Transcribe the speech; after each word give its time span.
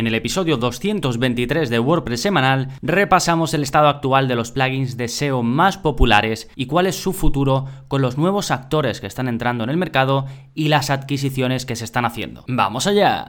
En 0.00 0.06
el 0.06 0.14
episodio 0.14 0.56
223 0.56 1.68
de 1.68 1.78
WordPress 1.78 2.22
semanal 2.22 2.68
repasamos 2.80 3.52
el 3.52 3.62
estado 3.62 3.86
actual 3.86 4.28
de 4.28 4.34
los 4.34 4.50
plugins 4.50 4.96
de 4.96 5.08
SEO 5.08 5.42
más 5.42 5.76
populares 5.76 6.48
y 6.56 6.64
cuál 6.64 6.86
es 6.86 6.96
su 6.96 7.12
futuro 7.12 7.66
con 7.86 8.00
los 8.00 8.16
nuevos 8.16 8.50
actores 8.50 9.02
que 9.02 9.06
están 9.06 9.28
entrando 9.28 9.62
en 9.62 9.68
el 9.68 9.76
mercado 9.76 10.24
y 10.54 10.68
las 10.68 10.88
adquisiciones 10.88 11.66
que 11.66 11.76
se 11.76 11.84
están 11.84 12.06
haciendo. 12.06 12.46
¡Vamos 12.48 12.86
allá! 12.86 13.28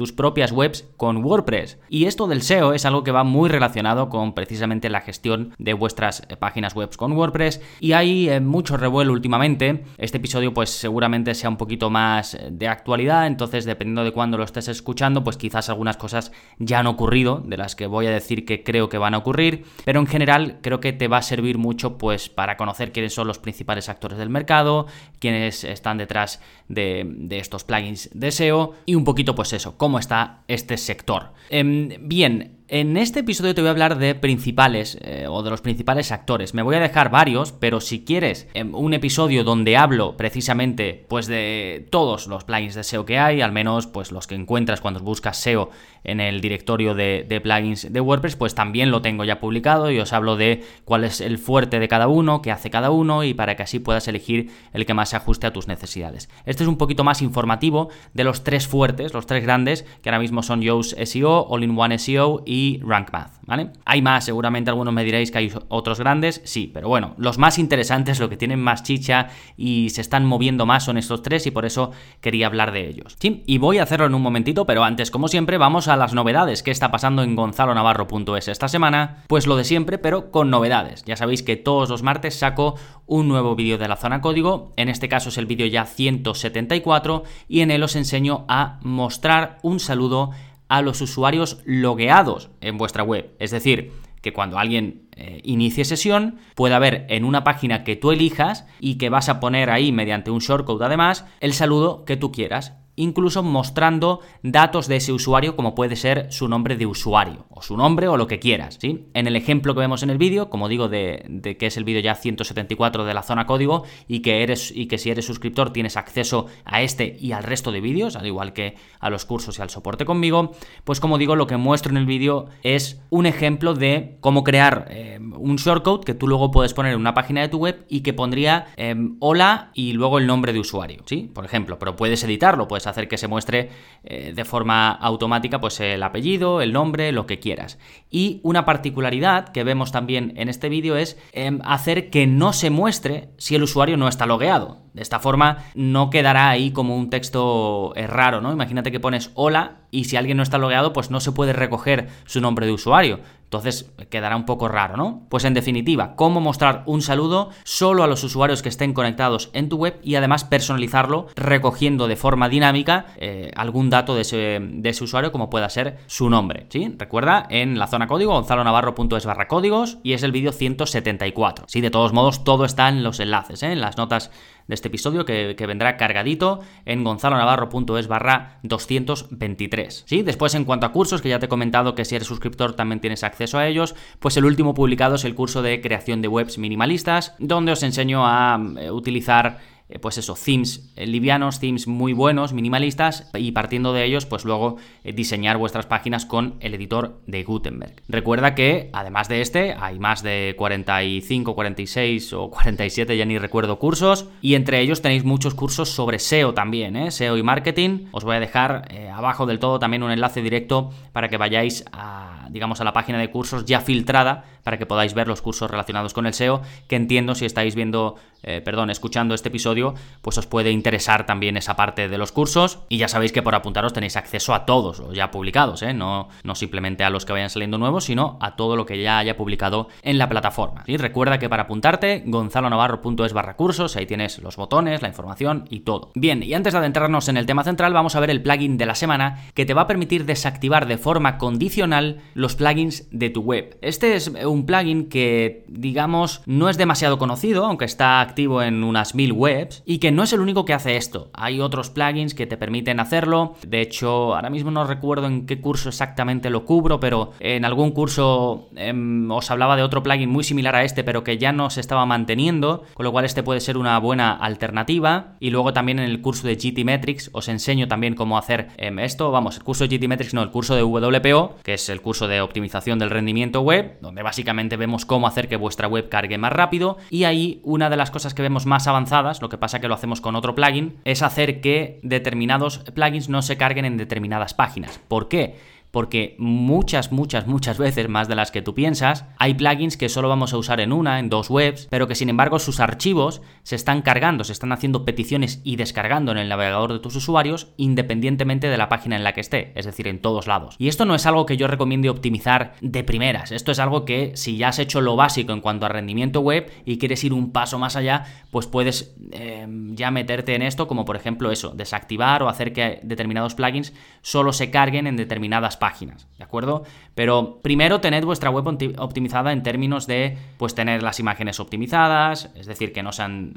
tus 0.00 0.12
propias 0.12 0.50
webs 0.50 0.88
con 0.96 1.22
WordPress. 1.22 1.76
Y 1.90 2.06
esto 2.06 2.26
del 2.26 2.40
SEO 2.40 2.72
es 2.72 2.86
algo 2.86 3.04
que 3.04 3.12
va 3.12 3.22
muy 3.22 3.50
relacionado 3.50 4.08
con 4.08 4.32
precisamente 4.32 4.88
la 4.88 5.02
gestión 5.02 5.52
de 5.58 5.74
vuestras 5.74 6.22
eh, 6.30 6.38
páginas 6.38 6.74
web 6.74 6.88
con 6.96 7.12
WordPress 7.12 7.60
y 7.80 7.92
hay 7.92 8.30
eh, 8.30 8.40
mucho 8.40 8.78
revuelo 8.78 9.12
últimamente. 9.12 9.84
Este 9.98 10.16
episodio 10.16 10.54
pues 10.54 10.70
seguramente 10.70 11.34
sea 11.34 11.50
un 11.50 11.58
poquito 11.58 11.90
más 11.90 12.32
eh, 12.32 12.48
de 12.50 12.66
actualidad, 12.66 13.26
entonces 13.26 13.66
dependiendo 13.66 14.02
de 14.02 14.12
cuándo 14.12 14.38
lo 14.38 14.44
estés 14.44 14.68
escuchando, 14.68 15.22
pues 15.22 15.36
quizás 15.36 15.68
algunas 15.68 15.98
cosas 15.98 16.32
ya 16.58 16.78
han 16.78 16.86
ocurrido, 16.86 17.42
de 17.44 17.58
las 17.58 17.76
que 17.76 17.86
voy 17.86 18.06
a 18.06 18.10
decir 18.10 18.46
que 18.46 18.62
creo 18.62 18.88
que 18.88 18.96
van 18.96 19.12
a 19.12 19.18
ocurrir, 19.18 19.66
pero 19.84 20.00
en 20.00 20.06
general 20.06 20.60
creo 20.62 20.80
que 20.80 20.94
te 20.94 21.08
va 21.08 21.18
a 21.18 21.22
servir 21.22 21.58
mucho 21.58 21.98
pues 21.98 22.30
para 22.30 22.56
conocer 22.56 22.90
quiénes 22.92 23.12
son 23.12 23.26
los 23.26 23.38
principales 23.38 23.90
actores 23.90 24.16
del 24.16 24.30
mercado, 24.30 24.86
quiénes 25.18 25.62
están 25.64 25.98
detrás 25.98 26.40
de, 26.70 27.06
estos 27.32 27.64
plugins 27.64 28.08
de 28.14 28.30
SEO 28.30 28.74
y 28.86 28.94
un 28.94 29.04
poquito 29.04 29.34
pues 29.34 29.52
eso, 29.52 29.76
está 29.98 30.42
este 30.48 30.76
sector. 30.76 31.32
Em, 31.48 31.90
bien, 32.00 32.60
en 32.68 32.96
este 32.96 33.20
episodio 33.20 33.52
te 33.52 33.60
voy 33.60 33.66
a 33.66 33.72
hablar 33.72 33.98
de 33.98 34.14
principales 34.14 34.96
eh, 35.02 35.26
o 35.28 35.42
de 35.42 35.50
los 35.50 35.60
principales 35.60 36.12
actores. 36.12 36.54
Me 36.54 36.62
voy 36.62 36.76
a 36.76 36.80
dejar 36.80 37.10
varios, 37.10 37.50
pero 37.50 37.80
si 37.80 38.04
quieres 38.04 38.46
em, 38.54 38.72
un 38.74 38.94
episodio 38.94 39.42
donde 39.42 39.76
hablo 39.76 40.16
precisamente 40.16 41.04
pues 41.08 41.26
de 41.26 41.88
todos 41.90 42.28
los 42.28 42.44
plugins 42.44 42.76
de 42.76 42.84
SEO 42.84 43.04
que 43.04 43.18
hay, 43.18 43.40
al 43.40 43.50
menos 43.50 43.88
pues 43.88 44.12
los 44.12 44.28
que 44.28 44.36
encuentras 44.36 44.80
cuando 44.80 45.00
buscas 45.00 45.36
SEO 45.38 45.70
en 46.04 46.20
el 46.20 46.40
directorio 46.40 46.94
de, 46.94 47.40
plugins 47.42 47.92
de 47.92 48.00
WordPress, 48.00 48.36
pues 48.36 48.54
también 48.54 48.90
lo 48.90 49.02
tengo 49.02 49.24
ya 49.24 49.40
publicado 49.40 49.90
y 49.90 49.98
os 49.98 50.12
hablo 50.12 50.36
de 50.36 50.64
cuál 50.84 51.04
es 51.04 51.20
el 51.20 51.38
fuerte 51.38 51.78
de 51.78 51.88
cada 51.88 52.08
uno, 52.08 52.42
qué 52.42 52.50
hace 52.50 52.70
cada 52.70 52.90
uno 52.90 53.24
y 53.24 53.34
para 53.34 53.56
que 53.56 53.62
así 53.62 53.78
puedas 53.78 54.08
elegir 54.08 54.50
el 54.72 54.86
que 54.86 54.94
más 54.94 55.10
se 55.10 55.16
ajuste 55.16 55.46
a 55.46 55.52
tus 55.52 55.68
necesidades. 55.68 56.28
Este 56.46 56.62
es 56.62 56.68
un 56.68 56.76
poquito 56.76 57.04
más 57.04 57.22
informativo 57.22 57.90
de 58.14 58.24
los 58.24 58.44
tres 58.44 58.66
fuertes, 58.66 59.14
los 59.14 59.26
tres 59.26 59.42
grandes, 59.42 59.84
que 60.02 60.08
ahora 60.08 60.20
mismo 60.20 60.42
son 60.42 60.62
Yoast 60.62 60.98
SEO, 60.98 61.46
All-in-One 61.48 61.98
SEO 61.98 62.42
y 62.46 62.80
Rank 62.82 63.12
Math, 63.12 63.32
¿vale? 63.46 63.70
Hay 63.84 64.02
más, 64.02 64.24
seguramente 64.24 64.70
algunos 64.70 64.94
me 64.94 65.04
diréis 65.04 65.30
que 65.30 65.38
hay 65.38 65.52
otros 65.68 65.98
grandes, 65.98 66.40
sí, 66.44 66.70
pero 66.72 66.88
bueno, 66.88 67.14
los 67.18 67.38
más 67.38 67.58
interesantes, 67.58 68.20
los 68.20 68.28
que 68.28 68.36
tienen 68.36 68.60
más 68.60 68.82
chicha 68.82 69.28
y 69.56 69.90
se 69.90 70.00
están 70.00 70.24
moviendo 70.24 70.66
más 70.66 70.84
son 70.84 70.96
estos 70.96 71.22
tres 71.22 71.46
y 71.46 71.50
por 71.50 71.64
eso 71.64 71.92
quería 72.20 72.46
hablar 72.46 72.72
de 72.72 72.88
ellos. 72.88 73.16
Sí, 73.18 73.42
y 73.46 73.58
voy 73.58 73.78
a 73.78 73.82
hacerlo 73.82 74.06
en 74.06 74.14
un 74.14 74.22
momentito, 74.22 74.66
pero 74.66 74.84
antes, 74.84 75.10
como 75.10 75.28
siempre, 75.28 75.58
vamos 75.58 75.88
a 75.88 75.89
las 75.96 76.14
novedades. 76.14 76.62
¿Qué 76.62 76.70
está 76.70 76.90
pasando 76.90 77.22
en 77.22 77.36
gonzalonavarro.es 77.36 78.48
esta 78.48 78.68
semana? 78.68 79.24
Pues 79.26 79.46
lo 79.46 79.56
de 79.56 79.64
siempre, 79.64 79.98
pero 79.98 80.30
con 80.30 80.50
novedades. 80.50 81.04
Ya 81.04 81.16
sabéis 81.16 81.42
que 81.42 81.56
todos 81.56 81.88
los 81.88 82.02
martes 82.02 82.38
saco 82.38 82.76
un 83.06 83.28
nuevo 83.28 83.54
vídeo 83.56 83.78
de 83.78 83.88
la 83.88 83.96
zona 83.96 84.20
código, 84.20 84.72
en 84.76 84.88
este 84.88 85.08
caso 85.08 85.30
es 85.30 85.38
el 85.38 85.46
vídeo 85.46 85.66
ya 85.66 85.84
174 85.84 87.24
y 87.48 87.60
en 87.60 87.70
él 87.70 87.82
os 87.82 87.96
enseño 87.96 88.44
a 88.48 88.78
mostrar 88.82 89.58
un 89.62 89.80
saludo 89.80 90.30
a 90.68 90.82
los 90.82 91.00
usuarios 91.00 91.60
logueados 91.64 92.50
en 92.60 92.78
vuestra 92.78 93.02
web. 93.02 93.34
Es 93.38 93.50
decir, 93.50 93.92
que 94.22 94.32
cuando 94.32 94.58
alguien 94.58 95.08
eh, 95.16 95.40
inicie 95.44 95.84
sesión 95.84 96.38
pueda 96.54 96.78
ver 96.78 97.06
en 97.08 97.24
una 97.24 97.44
página 97.44 97.84
que 97.84 97.96
tú 97.96 98.12
elijas 98.12 98.66
y 98.78 98.96
que 98.96 99.08
vas 99.08 99.28
a 99.28 99.40
poner 99.40 99.70
ahí 99.70 99.92
mediante 99.92 100.30
un 100.30 100.40
shortcode 100.40 100.84
además 100.84 101.24
el 101.40 101.54
saludo 101.54 102.04
que 102.04 102.16
tú 102.16 102.30
quieras 102.32 102.74
incluso 103.00 103.42
mostrando 103.42 104.20
datos 104.42 104.86
de 104.86 104.96
ese 104.96 105.12
usuario 105.12 105.56
como 105.56 105.74
puede 105.74 105.96
ser 105.96 106.30
su 106.30 106.48
nombre 106.48 106.76
de 106.76 106.86
usuario 106.86 107.46
o 107.50 107.62
su 107.62 107.76
nombre 107.76 108.08
o 108.08 108.16
lo 108.16 108.26
que 108.26 108.38
quieras, 108.38 108.78
¿sí? 108.80 109.06
En 109.14 109.26
el 109.26 109.36
ejemplo 109.36 109.74
que 109.74 109.80
vemos 109.80 110.02
en 110.02 110.10
el 110.10 110.18
vídeo, 110.18 110.50
como 110.50 110.68
digo, 110.68 110.88
de, 110.88 111.56
que 111.58 111.66
es 111.66 111.76
el 111.76 111.84
vídeo 111.84 112.00
ya 112.00 112.14
174 112.14 113.04
de 113.04 113.14
la 113.14 113.22
zona 113.22 113.46
código 113.46 113.84
y 114.06 114.20
que 114.20 114.42
eres 114.42 114.70
y 114.74 114.86
que 114.86 114.98
si 114.98 115.10
eres 115.10 115.24
suscriptor 115.24 115.72
tienes 115.72 115.96
acceso 115.96 116.46
a 116.64 116.82
este 116.82 117.16
y 117.18 117.32
al 117.32 117.42
resto 117.42 117.72
de 117.72 117.80
vídeos, 117.80 118.16
al 118.16 118.26
igual 118.26 118.52
que 118.52 118.76
a 119.00 119.10
los 119.10 119.24
cursos 119.24 119.58
y 119.58 119.62
al 119.62 119.70
soporte 119.70 120.04
conmigo, 120.04 120.52
pues 120.84 121.00
como 121.00 121.18
digo, 121.18 121.36
lo 121.36 121.46
que 121.46 121.56
muestro 121.56 121.90
en 121.90 121.96
el 121.96 122.06
vídeo 122.06 122.46
es 122.62 123.00
un 123.10 123.26
ejemplo 123.26 123.74
de 123.74 124.18
cómo 124.20 124.44
crear 124.44 124.86
eh, 124.90 125.18
un 125.20 125.56
shortcode 125.56 126.04
que 126.04 126.14
tú 126.14 126.28
luego 126.28 126.50
puedes 126.50 126.74
poner 126.74 126.92
en 126.92 127.00
una 127.00 127.14
página 127.14 127.40
de 127.40 127.48
tu 127.48 127.58
web 127.58 127.84
y 127.88 128.00
que 128.00 128.12
pondría 128.12 128.66
eh, 128.76 128.94
hola 129.20 129.70
y 129.74 129.92
luego 129.92 130.18
el 130.18 130.26
nombre 130.26 130.52
de 130.52 130.60
usuario, 130.60 131.02
¿sí? 131.06 131.30
Por 131.32 131.44
ejemplo, 131.44 131.78
pero 131.78 131.96
puedes 131.96 132.22
editarlo, 132.24 132.68
puedes 132.68 132.86
hacer 132.90 133.08
que 133.08 133.18
se 133.18 133.28
muestre 133.28 133.70
eh, 134.04 134.32
de 134.34 134.44
forma 134.44 134.90
automática 134.90 135.60
pues 135.60 135.80
el 135.80 136.02
apellido, 136.02 136.60
el 136.60 136.72
nombre, 136.72 137.12
lo 137.12 137.26
que 137.26 137.38
quieras. 137.38 137.78
Y 138.10 138.40
una 138.42 138.64
particularidad 138.64 139.48
que 139.48 139.64
vemos 139.64 139.92
también 139.92 140.32
en 140.36 140.48
este 140.48 140.68
vídeo 140.68 140.96
es 140.96 141.18
em, 141.32 141.60
hacer 141.64 142.10
que 142.10 142.26
no 142.26 142.52
se 142.52 142.70
muestre 142.70 143.30
si 143.38 143.54
el 143.54 143.62
usuario 143.62 143.96
no 143.96 144.08
está 144.08 144.26
logueado. 144.26 144.82
De 144.92 145.02
esta 145.02 145.20
forma 145.20 145.58
no 145.74 146.10
quedará 146.10 146.50
ahí 146.50 146.72
como 146.72 146.96
un 146.96 147.10
texto 147.10 147.92
eh, 147.96 148.06
raro, 148.06 148.40
¿no? 148.40 148.52
Imagínate 148.52 148.90
que 148.90 149.00
pones 149.00 149.30
hola 149.34 149.78
y 149.90 150.04
si 150.04 150.16
alguien 150.16 150.36
no 150.36 150.42
está 150.42 150.58
logueado 150.58 150.92
pues 150.92 151.10
no 151.10 151.20
se 151.20 151.32
puede 151.32 151.52
recoger 151.52 152.08
su 152.26 152.40
nombre 152.40 152.66
de 152.66 152.72
usuario. 152.72 153.20
Entonces 153.50 153.90
quedará 154.10 154.36
un 154.36 154.44
poco 154.44 154.68
raro, 154.68 154.96
¿no? 154.96 155.26
Pues 155.28 155.44
en 155.44 155.54
definitiva, 155.54 156.14
cómo 156.14 156.40
mostrar 156.40 156.84
un 156.86 157.02
saludo 157.02 157.50
solo 157.64 158.04
a 158.04 158.06
los 158.06 158.22
usuarios 158.22 158.62
que 158.62 158.68
estén 158.68 158.92
conectados 158.92 159.50
en 159.54 159.68
tu 159.68 159.76
web 159.76 159.98
y 160.04 160.14
además 160.14 160.44
personalizarlo 160.44 161.26
recogiendo 161.34 162.06
de 162.06 162.14
forma 162.14 162.48
dinámica 162.48 163.06
eh, 163.16 163.50
algún 163.56 163.90
dato 163.90 164.14
de 164.14 164.20
ese, 164.20 165.02
usuario 165.02 165.32
como 165.32 165.50
pueda 165.50 165.68
ser 165.68 165.98
su 166.06 166.30
nombre, 166.30 166.66
¿sí? 166.68 166.94
Recuerda, 166.96 167.44
en 167.50 167.76
la 167.80 167.88
zona 167.88 168.06
código, 168.06 168.34
gonzalonavarro.es 168.34 169.26
barra 169.26 169.48
códigos 169.48 169.98
y 170.04 170.12
es 170.12 170.22
el 170.22 170.30
vídeo 170.30 170.52
174. 170.52 171.64
Sí, 171.66 171.80
de 171.80 171.90
todos 171.90 172.12
modos, 172.12 172.44
todo 172.44 172.64
está 172.64 172.88
en 172.88 173.02
los 173.02 173.18
enlaces, 173.18 173.64
¿eh? 173.64 173.72
en 173.72 173.80
las 173.80 173.96
notas 173.96 174.30
de 174.70 174.74
este 174.74 174.88
episodio 174.88 175.24
que, 175.26 175.66
vendrá 175.66 175.96
cargadito 175.96 176.60
en 176.86 177.04
gonzalonavarro.es 177.04 178.06
barra 178.06 178.58
223. 178.62 180.04
¿Sí? 180.06 180.22
Después 180.22 180.54
en 180.54 180.64
cuanto 180.64 180.86
a 180.86 180.92
cursos, 180.92 181.20
que 181.20 181.28
ya 181.28 181.38
te 181.38 181.46
he 181.46 181.48
comentado 181.48 181.94
que 181.94 182.04
si 182.04 182.14
eres 182.14 182.28
suscriptor 182.28 182.74
también 182.74 183.00
tienes 183.00 183.24
acceso 183.24 183.58
a 183.58 183.66
ellos, 183.66 183.94
pues 184.20 184.36
el 184.36 184.44
último 184.44 184.72
publicado 184.72 185.16
es 185.16 185.24
el 185.24 185.34
curso 185.34 185.60
de 185.60 185.80
creación 185.80 186.22
de 186.22 186.28
webs 186.28 186.56
minimalistas, 186.56 187.34
donde 187.38 187.72
os 187.72 187.82
enseño 187.82 188.24
a 188.24 188.58
eh, 188.78 188.90
utilizar 188.90 189.58
eh, 189.90 189.98
pues 189.98 190.18
eso, 190.18 190.36
themes 190.42 190.92
eh, 190.94 191.06
livianos, 191.06 191.58
themes 191.58 191.88
muy 191.88 192.12
buenos, 192.12 192.52
minimalistas, 192.52 193.28
y 193.34 193.50
partiendo 193.50 193.92
de 193.92 194.04
ellos, 194.04 194.24
pues 194.24 194.44
luego 194.44 194.76
eh, 195.02 195.12
diseñar 195.12 195.58
vuestras 195.58 195.86
páginas 195.86 196.26
con 196.26 196.54
el 196.60 196.74
editor 196.74 197.20
de 197.26 197.42
Gutenberg. 197.42 197.94
Recuerda 198.08 198.54
que, 198.54 198.88
además 198.92 199.28
de 199.28 199.40
este, 199.40 199.74
hay 199.78 199.98
más 199.98 200.22
de 200.22 200.54
45, 200.56 201.54
46 201.54 202.32
o 202.34 202.50
47, 202.50 203.16
ya 203.16 203.24
ni 203.24 203.38
recuerdo, 203.38 203.80
cursos, 203.80 204.28
y 204.40 204.54
entre 204.54 204.80
ellos 204.80 205.02
tenéis 205.02 205.24
muchos 205.24 205.54
cursos 205.54 205.88
sobre 205.88 206.20
SEO 206.20 206.54
también, 206.54 207.10
SEO 207.10 207.36
y 207.36 207.42
marketing. 207.42 208.06
Os 208.12 208.22
voy 208.22 208.36
a 208.36 208.40
dejar 208.40 208.88
abajo 209.12 209.46
del 209.46 209.58
todo 209.58 209.78
también 209.78 210.02
un 210.02 210.10
enlace 210.12 210.42
directo 210.42 210.90
para 211.12 211.28
que 211.28 211.36
vayáis 211.36 211.84
a, 211.92 212.46
digamos, 212.50 212.80
a 212.80 212.84
la 212.84 212.92
página 212.92 213.18
de 213.18 213.30
cursos 213.30 213.64
ya 213.64 213.80
filtrada 213.80 214.44
para 214.62 214.78
que 214.78 214.86
podáis 214.86 215.14
ver 215.14 215.26
los 215.26 215.42
cursos 215.42 215.70
relacionados 215.70 216.12
con 216.14 216.26
el 216.26 216.34
SEO, 216.34 216.62
que 216.86 216.96
entiendo 216.96 217.34
si 217.34 217.46
estáis 217.46 217.74
viendo, 217.74 218.16
perdón, 218.42 218.90
escuchando 218.90 219.34
este 219.34 219.48
episodio, 219.48 219.79
pues 220.22 220.38
os 220.38 220.46
puede 220.46 220.70
interesar 220.70 221.26
también 221.26 221.56
esa 221.56 221.76
parte 221.76 222.08
de 222.08 222.18
los 222.18 222.32
cursos. 222.32 222.80
Y 222.88 222.98
ya 222.98 223.08
sabéis 223.08 223.32
que 223.32 223.42
por 223.42 223.54
apuntaros 223.54 223.92
tenéis 223.92 224.16
acceso 224.16 224.54
a 224.54 224.64
todos 224.64 225.00
los 225.00 225.14
ya 225.14 225.30
publicados, 225.30 225.82
¿eh? 225.82 225.92
no, 225.92 226.28
no 226.44 226.54
simplemente 226.54 227.04
a 227.04 227.10
los 227.10 227.24
que 227.24 227.32
vayan 227.32 227.50
saliendo 227.50 227.78
nuevos, 227.78 228.04
sino 228.04 228.38
a 228.40 228.56
todo 228.56 228.76
lo 228.76 228.86
que 228.86 229.02
ya 229.02 229.18
haya 229.18 229.36
publicado 229.36 229.88
en 230.02 230.18
la 230.18 230.28
plataforma. 230.28 230.84
Y 230.86 230.96
Recuerda 231.10 231.38
que 231.38 231.48
para 231.48 231.64
apuntarte, 231.64 232.22
gonzalonavarro.es 232.26 233.32
barra 233.32 233.56
cursos, 233.56 233.96
ahí 233.96 234.06
tienes 234.06 234.38
los 234.38 234.56
botones, 234.56 235.02
la 235.02 235.08
información 235.08 235.64
y 235.68 235.80
todo. 235.80 236.12
Bien, 236.14 236.42
y 236.42 236.54
antes 236.54 236.72
de 236.72 236.78
adentrarnos 236.78 237.28
en 237.28 237.36
el 237.36 237.46
tema 237.46 237.64
central, 237.64 237.92
vamos 237.92 238.14
a 238.14 238.20
ver 238.20 238.30
el 238.30 238.42
plugin 238.42 238.78
de 238.78 238.86
la 238.86 238.94
semana 238.94 239.42
que 239.54 239.66
te 239.66 239.74
va 239.74 239.82
a 239.82 239.86
permitir 239.86 240.24
desactivar 240.26 240.86
de 240.86 240.98
forma 240.98 241.38
condicional 241.38 242.20
los 242.34 242.54
plugins 242.54 243.08
de 243.10 243.30
tu 243.30 243.42
web. 243.42 243.78
Este 243.82 244.14
es 244.14 244.28
un 244.28 244.66
plugin 244.66 245.08
que, 245.08 245.64
digamos, 245.68 246.42
no 246.46 246.68
es 246.68 246.76
demasiado 246.76 247.18
conocido, 247.18 247.64
aunque 247.64 247.86
está 247.86 248.20
activo 248.20 248.62
en 248.62 248.84
unas 248.84 249.14
mil 249.14 249.32
webs 249.32 249.69
y 249.84 249.98
que 249.98 250.12
no 250.12 250.22
es 250.22 250.32
el 250.32 250.40
único 250.40 250.64
que 250.64 250.74
hace 250.74 250.96
esto. 250.96 251.30
Hay 251.32 251.60
otros 251.60 251.90
plugins 251.90 252.34
que 252.34 252.46
te 252.46 252.56
permiten 252.56 253.00
hacerlo. 253.00 253.54
De 253.66 253.80
hecho, 253.80 254.34
ahora 254.34 254.50
mismo 254.50 254.70
no 254.70 254.84
recuerdo 254.84 255.26
en 255.26 255.46
qué 255.46 255.60
curso 255.60 255.88
exactamente 255.88 256.50
lo 256.50 256.64
cubro, 256.64 257.00
pero 257.00 257.32
en 257.40 257.64
algún 257.64 257.92
curso 257.92 258.68
em, 258.76 259.30
os 259.30 259.50
hablaba 259.50 259.76
de 259.76 259.82
otro 259.82 260.02
plugin 260.02 260.30
muy 260.30 260.44
similar 260.44 260.74
a 260.76 260.84
este, 260.84 261.04
pero 261.04 261.24
que 261.24 261.38
ya 261.38 261.52
no 261.52 261.70
se 261.70 261.80
estaba 261.80 262.06
manteniendo, 262.06 262.84
con 262.94 263.04
lo 263.04 263.12
cual 263.12 263.24
este 263.24 263.42
puede 263.42 263.60
ser 263.60 263.76
una 263.76 263.98
buena 263.98 264.32
alternativa. 264.32 265.36
Y 265.40 265.50
luego 265.50 265.72
también 265.72 265.98
en 265.98 266.06
el 266.06 266.20
curso 266.20 266.46
de 266.46 266.56
GTmetrix 266.56 267.30
os 267.32 267.48
enseño 267.48 267.88
también 267.88 268.14
cómo 268.14 268.38
hacer 268.38 268.68
em, 268.76 268.98
esto. 268.98 269.30
Vamos, 269.30 269.56
el 269.56 269.62
curso 269.62 269.86
de 269.86 269.96
GTmetrix 269.96 270.34
no, 270.34 270.42
el 270.42 270.50
curso 270.50 270.74
de 270.74 270.82
WPO, 270.82 271.56
que 271.62 271.74
es 271.74 271.88
el 271.88 272.00
curso 272.00 272.28
de 272.28 272.40
optimización 272.40 272.98
del 272.98 273.10
rendimiento 273.10 273.60
web, 273.60 273.98
donde 274.00 274.22
básicamente 274.22 274.76
vemos 274.76 275.04
cómo 275.04 275.26
hacer 275.26 275.48
que 275.48 275.56
vuestra 275.56 275.88
web 275.88 276.08
cargue 276.08 276.38
más 276.38 276.52
rápido. 276.52 276.98
Y 277.10 277.24
ahí 277.24 277.60
una 277.64 277.90
de 277.90 277.96
las 277.96 278.10
cosas 278.10 278.34
que 278.34 278.42
vemos 278.42 278.66
más 278.66 278.86
avanzadas, 278.86 279.40
lo 279.42 279.48
que 279.50 279.58
pasa 279.58 279.80
que 279.80 279.88
lo 279.88 279.94
hacemos 279.94 280.22
con 280.22 280.36
otro 280.36 280.54
plugin, 280.54 280.96
es 281.04 281.22
hacer 281.22 281.60
que 281.60 282.00
determinados 282.02 282.78
plugins 282.78 283.28
no 283.28 283.42
se 283.42 283.58
carguen 283.58 283.84
en 283.84 283.98
determinadas 283.98 284.54
páginas. 284.54 284.98
¿Por 285.08 285.28
qué? 285.28 285.56
Porque 285.90 286.36
muchas, 286.38 287.12
muchas, 287.12 287.46
muchas 287.46 287.78
veces, 287.78 288.08
más 288.08 288.28
de 288.28 288.34
las 288.34 288.50
que 288.50 288.62
tú 288.62 288.74
piensas, 288.74 289.24
hay 289.38 289.54
plugins 289.54 289.96
que 289.96 290.08
solo 290.08 290.28
vamos 290.28 290.52
a 290.52 290.58
usar 290.58 290.80
en 290.80 290.92
una, 290.92 291.18
en 291.18 291.28
dos 291.28 291.50
webs, 291.50 291.88
pero 291.90 292.06
que 292.06 292.14
sin 292.14 292.28
embargo 292.28 292.58
sus 292.58 292.80
archivos 292.80 293.42
se 293.62 293.76
están 293.76 294.02
cargando, 294.02 294.44
se 294.44 294.52
están 294.52 294.72
haciendo 294.72 295.04
peticiones 295.04 295.60
y 295.64 295.76
descargando 295.76 296.32
en 296.32 296.38
el 296.38 296.48
navegador 296.48 296.92
de 296.92 296.98
tus 296.98 297.16
usuarios 297.16 297.68
independientemente 297.76 298.68
de 298.68 298.78
la 298.78 298.88
página 298.88 299.16
en 299.16 299.24
la 299.24 299.32
que 299.32 299.40
esté, 299.40 299.72
es 299.74 299.86
decir, 299.86 300.06
en 300.06 300.20
todos 300.20 300.46
lados. 300.46 300.76
Y 300.78 300.88
esto 300.88 301.04
no 301.04 301.14
es 301.14 301.26
algo 301.26 301.46
que 301.46 301.56
yo 301.56 301.66
recomiende 301.66 302.08
optimizar 302.08 302.74
de 302.80 303.04
primeras, 303.04 303.52
esto 303.52 303.72
es 303.72 303.78
algo 303.78 304.04
que 304.04 304.32
si 304.36 304.56
ya 304.56 304.68
has 304.68 304.78
hecho 304.78 305.00
lo 305.00 305.16
básico 305.16 305.52
en 305.52 305.60
cuanto 305.60 305.86
a 305.86 305.88
rendimiento 305.88 306.40
web 306.40 306.70
y 306.84 306.98
quieres 306.98 307.24
ir 307.24 307.32
un 307.32 307.52
paso 307.52 307.78
más 307.78 307.96
allá, 307.96 308.24
pues 308.50 308.66
puedes 308.66 309.14
eh, 309.32 309.66
ya 309.92 310.10
meterte 310.10 310.54
en 310.54 310.62
esto, 310.62 310.86
como 310.86 311.04
por 311.04 311.16
ejemplo 311.16 311.50
eso, 311.50 311.70
desactivar 311.70 312.42
o 312.42 312.48
hacer 312.48 312.72
que 312.72 313.00
determinados 313.02 313.54
plugins 313.54 313.92
solo 314.22 314.52
se 314.52 314.70
carguen 314.70 315.06
en 315.06 315.16
determinadas 315.16 315.76
páginas, 315.80 316.28
¿de 316.38 316.44
acuerdo? 316.44 316.84
Pero 317.16 317.58
primero 317.60 318.00
tened 318.00 318.24
vuestra 318.24 318.50
web 318.50 318.64
optimizada 318.98 319.52
en 319.52 319.64
términos 319.64 320.06
de 320.06 320.38
pues 320.58 320.76
tener 320.76 321.02
las 321.02 321.18
imágenes 321.18 321.58
optimizadas, 321.58 322.50
es 322.54 322.66
decir, 322.66 322.92
que 322.92 323.02
no 323.02 323.10
sean 323.10 323.54